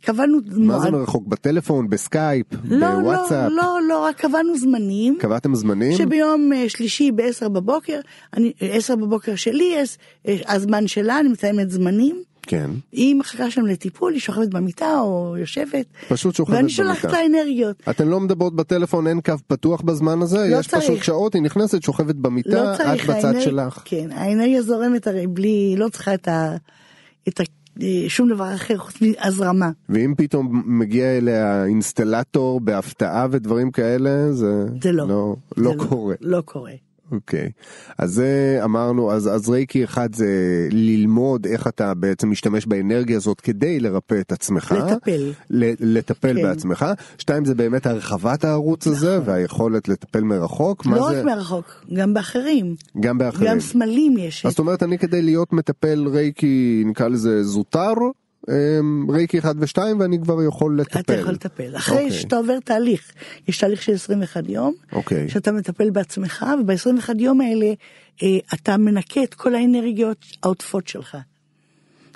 קבענו 0.00 0.38
מה 0.56 0.78
זה 0.78 0.90
מרחוק 0.90 1.26
בטלפון 1.26 1.90
בסקייפ 1.90 2.46
לא, 2.64 2.90
בוואטסאפ 2.90 3.50
לא 3.50 3.56
לא 3.56 3.78
לא 3.88 4.04
רק 4.04 4.20
קבענו 4.20 4.58
זמנים 4.58 5.16
קבעתם 5.20 5.54
זמנים 5.54 5.92
שביום 5.92 6.52
אה, 6.52 6.68
שלישי 6.68 7.12
ב-10 7.12 7.48
בבוקר 7.48 8.00
אני 8.34 8.52
10 8.60 8.96
בבוקר 8.96 9.34
שלי 9.34 9.76
אה, 10.28 10.34
הזמן 10.48 10.86
שלה 10.86 11.20
אני 11.20 11.28
מציינת 11.28 11.70
זמנים. 11.70 12.22
כן. 12.42 12.70
היא 12.92 13.14
מחכה 13.14 13.50
שם 13.50 13.66
לטיפול, 13.66 14.12
היא 14.12 14.20
שוכבת 14.20 14.48
במיטה 14.48 15.00
או 15.00 15.34
יושבת. 15.38 15.86
פשוט 16.08 16.34
שוכבת 16.34 16.58
במיטה. 16.58 16.62
ואני 16.62 16.70
שולחת 16.70 17.12
לה 17.12 17.26
אנרגיות. 17.26 17.82
אתן 17.90 18.08
לא 18.08 18.20
מדברות 18.20 18.56
בטלפון, 18.56 19.06
אין 19.06 19.20
קו 19.20 19.34
פתוח 19.46 19.80
בזמן 19.80 20.22
הזה? 20.22 20.48
לא 20.50 20.56
יש 20.56 20.66
צריך. 20.66 20.84
פשוט 20.84 21.02
שעות, 21.02 21.34
היא 21.34 21.42
נכנסת, 21.42 21.82
שוכבת 21.82 22.14
במיטה, 22.14 22.70
לא 22.70 22.76
צריך, 22.76 23.10
את 23.10 23.16
בצד 23.16 23.24
האנר... 23.24 23.40
שלך. 23.40 23.82
כן, 23.84 24.08
האנרגיה 24.12 24.62
זורמת 24.62 25.06
הרי 25.06 25.26
בלי, 25.26 25.74
לא 25.78 25.88
צריכה 25.88 26.14
את 26.14 26.28
ה... 26.28 26.56
את 27.28 27.40
ה... 27.40 27.42
שום 28.08 28.28
דבר 28.28 28.54
אחר 28.54 28.76
חוץ 28.78 28.94
מהזרמה. 29.02 29.70
ואם 29.88 30.14
פתאום 30.16 30.62
מגיע 30.66 31.18
אליה 31.18 31.64
אינסטלטור 31.64 32.60
בהפתעה 32.60 33.26
ודברים 33.30 33.70
כאלה, 33.70 34.32
זה, 34.32 34.64
זה 34.82 34.92
לא, 34.92 35.08
לא, 35.08 35.36
לא 35.56 35.70
זה 35.70 35.88
קורה. 35.88 36.14
לא, 36.20 36.36
לא 36.38 36.42
קורה. 36.42 36.72
אוקיי, 37.12 37.46
okay. 37.46 37.94
אז 37.98 38.12
זה 38.12 38.60
אמרנו, 38.64 39.12
אז, 39.12 39.28
אז 39.28 39.48
רייקי 39.48 39.84
אחד 39.84 40.14
זה 40.14 40.28
ללמוד 40.70 41.46
איך 41.46 41.66
אתה 41.66 41.94
בעצם 41.94 42.30
משתמש 42.30 42.66
באנרגיה 42.66 43.16
הזאת 43.16 43.40
כדי 43.40 43.80
לרפא 43.80 44.20
את 44.20 44.32
עצמך. 44.32 44.74
לטפל. 44.78 45.32
לטפל 45.80 46.36
כן. 46.36 46.42
בעצמך. 46.42 46.86
שתיים 47.18 47.44
זה 47.44 47.54
באמת 47.54 47.86
הרחבת 47.86 48.44
הערוץ 48.44 48.86
נכון. 48.86 48.96
הזה 48.96 49.18
והיכולת 49.24 49.88
לטפל 49.88 50.20
מרחוק. 50.20 50.86
לא 50.86 51.04
רק 51.04 51.14
זה... 51.14 51.24
מרחוק, 51.24 51.84
גם 51.92 52.14
באחרים. 52.14 52.74
גם 53.00 53.18
באחרים. 53.18 53.50
גם 53.50 53.60
סמלים 53.60 54.18
יש. 54.18 54.46
אז 54.46 54.52
זאת 54.52 54.58
אומרת 54.58 54.82
אני 54.82 54.98
כדי 54.98 55.22
להיות 55.22 55.52
מטפל 55.52 56.08
רייקי 56.08 56.82
נקרא 56.86 57.08
לזה 57.08 57.42
זוטר. 57.42 57.94
רייקי 59.10 59.38
1 59.38 59.54
ו-2 59.58 59.78
ואני 60.00 60.18
כבר 60.22 60.42
יכול 60.42 60.80
לטפל. 60.80 61.00
אתה 61.00 61.14
יכול 61.14 61.32
לטפל. 61.32 61.76
אחרי 61.76 61.96
okay. 61.96 62.00
אוקיי. 62.00 62.18
שאתה 62.18 62.36
עובר 62.36 62.58
תהליך, 62.64 63.12
יש 63.48 63.58
תהליך 63.58 63.82
של 63.82 63.92
21 63.92 64.42
יום, 64.48 64.74
okay. 64.74 64.96
אוקיי. 64.96 65.28
שאתה 65.28 65.52
מטפל 65.52 65.90
בעצמך, 65.90 66.46
וב-21 66.60 67.10
יום 67.18 67.40
האלה 67.40 67.72
אה, 68.22 68.28
אתה 68.54 68.76
מנקה 68.76 69.22
את 69.22 69.34
כל 69.34 69.54
האנרגיות 69.54 70.24
העוטפות 70.42 70.88
שלך. 70.88 71.16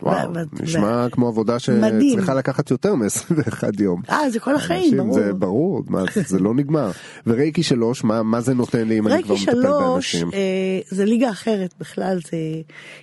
וואו, 0.03 0.33
נשמע 0.61 1.07
כמו 1.11 1.29
עבודה 1.29 1.59
שצריכה 1.59 2.35
לקחת 2.35 2.71
יותר 2.71 2.95
מ-21 2.95 3.83
יום. 3.83 4.03
אה, 4.11 4.31
זה 4.31 4.41
כל 4.41 4.55
החיים, 4.55 4.97
ברור. 4.97 5.15
זה 5.15 5.33
ברור, 5.33 5.83
זה 6.15 6.39
לא 6.39 6.55
נגמר. 6.55 6.91
ורייקי 7.27 7.63
3, 7.63 8.05
מה, 8.05 8.23
מה 8.23 8.41
זה 8.41 8.55
נותן 8.55 8.89
לי 8.89 8.99
אם 8.99 9.09
אני 9.09 9.23
כבר 9.23 9.35
מטפל 9.35 9.63
באנשים? 9.63 10.29
רייקי 10.29 10.31
3 10.31 10.35
אה, 10.35 10.97
זה 10.97 11.05
ליגה 11.05 11.31
אחרת 11.31 11.75
בכלל, 11.81 12.19
זה 12.31 12.37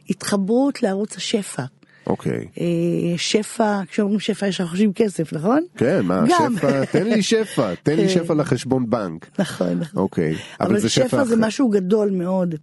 התחברות 0.10 0.84
לערוץ 0.84 1.17
השפע. 1.17 1.63
אוקיי. 2.08 2.48
אה, 2.60 3.18
שפע, 3.18 3.82
כשאומרים 3.92 4.20
שפע 4.20 4.48
יש 4.48 4.62
חושבים 4.62 4.94
כסף, 4.94 5.34
נכון? 5.34 5.64
כן, 5.78 6.02
מה, 6.06 6.24
גם. 6.40 6.56
שפע, 6.58 6.86
תן 6.86 7.08
לי 7.08 7.22
שפע, 7.22 7.76
תן 7.84 7.96
לי 7.96 8.08
כן. 8.08 8.10
שפע 8.10 8.34
לחשבון 8.34 8.90
בנק. 8.90 9.30
נכון, 9.40 9.80
נכון. 9.80 10.02
אוקיי, 10.02 10.36
אבל, 10.60 10.70
אבל 10.70 10.80
זה 10.80 10.90
שפע, 10.90 11.08
שפע 11.08 11.24
זה 11.24 11.36
משהו 11.38 11.70
גדול 11.70 12.10
מאוד. 12.10 12.56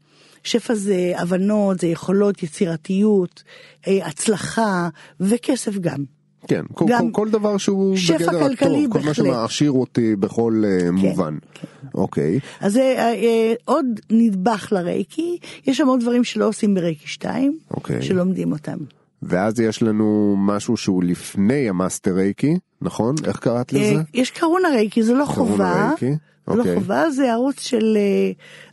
שפע 0.44 0.74
זה 0.74 1.12
הבנות, 1.16 1.80
זה 1.80 1.86
יכולות, 1.86 2.42
יצירתיות, 2.42 3.42
אה, 3.86 4.06
הצלחה 4.06 4.88
וכסף 5.20 5.78
גם. 5.78 6.04
כן, 6.48 6.62
כל, 6.74 6.84
כל, 6.98 7.08
כל 7.12 7.30
דבר 7.30 7.58
שהוא 7.58 7.96
בגדר 8.14 8.44
הטוב, 8.44 8.92
כל 8.92 9.00
מה 9.00 9.14
שמעשיר 9.14 9.70
אותי 9.70 10.16
בכל 10.16 10.62
uh, 10.64 10.82
כן, 10.82 10.90
מובן. 10.90 11.38
כן. 11.54 11.66
אוקיי. 11.94 12.40
אז 12.60 12.72
זה 12.72 12.94
uh, 12.96 13.22
uh, 13.22 13.62
עוד 13.64 13.86
נדבך 14.10 14.72
לרייקי, 14.72 15.38
יש 15.66 15.76
שם 15.76 15.86
עוד 15.86 16.00
דברים 16.00 16.24
שלא 16.24 16.48
עושים 16.48 16.74
ברייקי 16.74 17.08
2, 17.08 17.58
אוקיי. 17.70 18.02
שלומדים 18.02 18.52
אותם. 18.52 18.78
ואז 19.22 19.60
יש 19.60 19.82
לנו 19.82 20.34
משהו 20.38 20.76
שהוא 20.76 21.02
לפני 21.02 21.68
המאסטר 21.68 22.14
רייקי, 22.14 22.58
נכון? 22.82 23.14
איך 23.24 23.38
קראת 23.38 23.72
לזה? 23.72 24.02
יש 24.14 24.30
קרונה 24.30 24.68
רייקי, 24.68 25.02
זה 25.02 25.14
לא 25.14 25.24
חובה. 25.24 25.88
רייקי? 25.88 26.10
זה 26.46 26.54
לא 26.54 26.60
אוקיי. 26.60 26.74
חובה, 26.74 27.10
זה 27.10 27.32
ערוץ 27.32 27.60
של, 27.60 27.98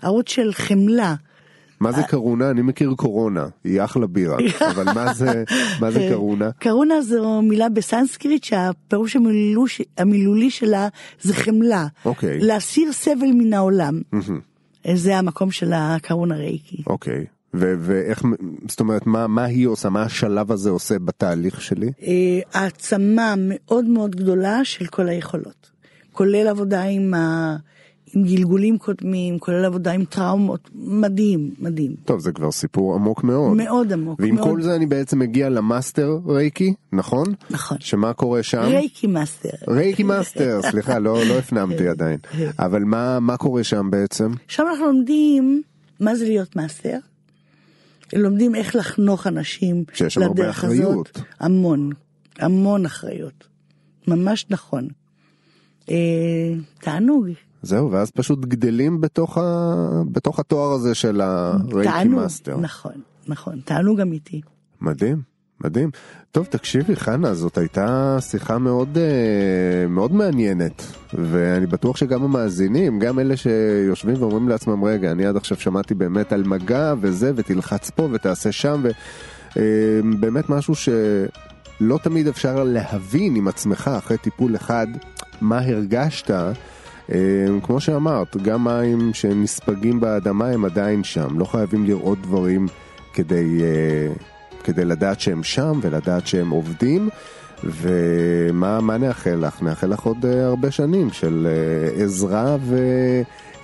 ערוץ 0.01 0.29
של 0.29 0.53
חמלה. 0.53 1.15
מה 1.79 1.91
זה 1.91 2.03
קרונה? 2.03 2.49
אני 2.49 2.61
מכיר 2.61 2.93
קורונה, 2.97 3.47
היא 3.63 3.83
אחלה 3.83 4.07
בירה, 4.07 4.37
אבל 4.71 4.93
מה 4.93 5.13
זה, 5.13 5.43
מה 5.81 5.91
זה 5.91 6.07
קרונה? 6.11 6.51
קרונה 6.59 7.01
זו 7.01 7.41
מילה 7.41 7.69
בסנסקריט 7.69 8.43
שהפירוש 8.43 9.15
המילוש, 9.15 9.81
המילולי 9.97 10.49
שלה 10.49 10.87
זה 11.21 11.33
חמלה. 11.33 11.87
אוקיי. 12.05 12.39
להסיר 12.39 12.91
סבל 12.91 13.31
מן 13.33 13.53
העולם. 13.53 14.01
זה 14.93 15.17
המקום 15.17 15.51
של 15.51 15.73
הקרונה 15.73 16.35
רייקי. 16.35 16.83
אוקיי. 16.87 17.25
ואיך, 17.57 18.23
זאת 18.67 18.79
אומרת, 18.79 19.07
מה, 19.07 19.27
מה 19.27 19.43
היא 19.43 19.67
עושה, 19.67 19.89
מה 19.89 20.03
השלב 20.03 20.51
הזה 20.51 20.69
עושה 20.69 20.99
בתהליך 20.99 21.61
שלי? 21.61 21.91
העצמה 22.53 23.33
מאוד 23.37 23.85
מאוד 23.85 24.15
גדולה 24.15 24.59
של 24.63 24.85
כל 24.85 25.09
היכולות, 25.09 25.71
כולל 26.11 26.47
עבודה 26.47 26.83
עם, 26.83 27.13
ה, 27.13 27.55
עם 28.15 28.23
גלגולים 28.23 28.77
קודמים, 28.77 29.39
כולל 29.39 29.65
עבודה 29.65 29.91
עם 29.91 30.05
טראומות, 30.05 30.69
מדהים, 30.75 31.51
מדהים. 31.59 31.95
טוב, 32.05 32.19
זה 32.19 32.31
כבר 32.31 32.51
סיפור 32.51 32.95
עמוק 32.95 33.23
מאוד. 33.23 33.57
מאוד 33.57 33.93
עמוק. 33.93 34.19
ועם 34.19 34.35
מאוד... 34.35 34.47
כל 34.47 34.61
זה 34.61 34.75
אני 34.75 34.85
בעצם 34.85 35.19
מגיע 35.19 35.49
למאסטר 35.49 36.17
רייקי, 36.27 36.73
נכון? 36.93 37.25
נכון. 37.49 37.77
שמה 37.79 38.13
קורה 38.13 38.43
שם? 38.43 38.61
רייקי 38.61 39.07
מאסטר. 39.07 39.49
רייקי 39.67 40.03
מאסטר, 40.03 40.59
סליחה, 40.71 40.99
לא, 40.99 41.25
לא 41.25 41.33
הפנמתי 41.33 41.87
עדיין. 41.93 42.19
אבל 42.59 42.83
מה, 42.83 43.19
מה 43.19 43.37
קורה 43.37 43.63
שם 43.63 43.87
בעצם? 43.91 44.31
שם 44.47 44.63
אנחנו 44.69 44.85
לומדים 44.85 45.61
מה 45.99 46.15
זה 46.15 46.25
להיות 46.25 46.55
מאסטר. 46.55 46.97
לומדים 48.13 48.55
איך 48.55 48.75
לחנוך 48.75 49.27
אנשים 49.27 49.83
שיש 49.93 50.13
שם 50.13 50.21
הרבה 50.21 50.49
אחריות. 50.49 51.09
הזאת. 51.15 51.27
המון, 51.39 51.89
המון 52.39 52.85
אחריות. 52.85 53.47
ממש 54.07 54.45
נכון. 54.49 54.87
אה, 55.89 56.53
תענוג. 56.79 57.27
זהו, 57.61 57.91
ואז 57.91 58.11
פשוט 58.11 58.39
גדלים 58.39 59.01
בתוך, 59.01 59.37
ה... 59.37 59.41
בתוך 60.11 60.39
התואר 60.39 60.71
הזה 60.71 60.95
של 60.95 61.21
הרייקי 61.21 62.07
מאסטר. 62.07 62.57
נכון, 62.57 63.01
נכון, 63.27 63.61
תענוג 63.65 64.01
אמיתי. 64.01 64.41
מדהים, 64.81 65.21
מדהים. 65.63 65.89
טוב, 66.35 66.45
תקשיבי, 66.45 66.95
חנה, 66.95 67.33
זאת 67.33 67.57
הייתה 67.57 68.17
שיחה 68.21 68.57
מאוד, 68.57 68.97
אה, 68.97 69.87
מאוד 69.87 70.13
מעניינת, 70.13 70.85
ואני 71.13 71.65
בטוח 71.65 71.97
שגם 71.97 72.23
המאזינים, 72.23 72.99
גם 72.99 73.19
אלה 73.19 73.37
שיושבים 73.37 74.15
ואומרים 74.19 74.49
לעצמם, 74.49 74.83
רגע, 74.83 75.11
אני 75.11 75.25
עד 75.25 75.35
עכשיו 75.37 75.59
שמעתי 75.59 75.93
באמת 75.93 76.33
על 76.33 76.43
מגע 76.43 76.93
וזה, 77.01 77.31
ותלחץ 77.35 77.89
פה 77.89 78.07
ותעשה 78.11 78.51
שם, 78.51 78.83
ובאמת 79.55 80.49
משהו 80.49 80.73
שלא 80.75 81.99
תמיד 82.03 82.27
אפשר 82.27 82.63
להבין 82.63 83.35
עם 83.35 83.47
עצמך 83.47 83.91
אחרי 83.97 84.17
טיפול 84.17 84.55
אחד 84.55 84.87
מה 85.41 85.59
הרגשת. 85.59 86.31
כמו 87.63 87.79
שאמרת, 87.79 88.37
גם 88.37 88.63
מים 88.63 89.13
שנספגים 89.13 89.99
באדמה 89.99 90.47
הם 90.47 90.65
עדיין 90.65 91.03
שם, 91.03 91.39
לא 91.39 91.45
חייבים 91.45 91.85
לראות 91.85 92.21
דברים 92.21 92.67
כדי, 93.13 93.61
כדי 94.65 94.85
לדעת 94.85 95.19
שהם 95.19 95.43
שם 95.43 95.79
ולדעת 95.81 96.27
שהם 96.27 96.49
עובדים. 96.49 97.09
ומה 97.63 98.97
נאחל 98.97 99.35
לך? 99.35 99.61
נאחל 99.61 99.87
לך 99.87 99.99
עוד 99.99 100.25
הרבה 100.25 100.71
שנים 100.71 101.09
של 101.11 101.47
עזרה 102.03 102.55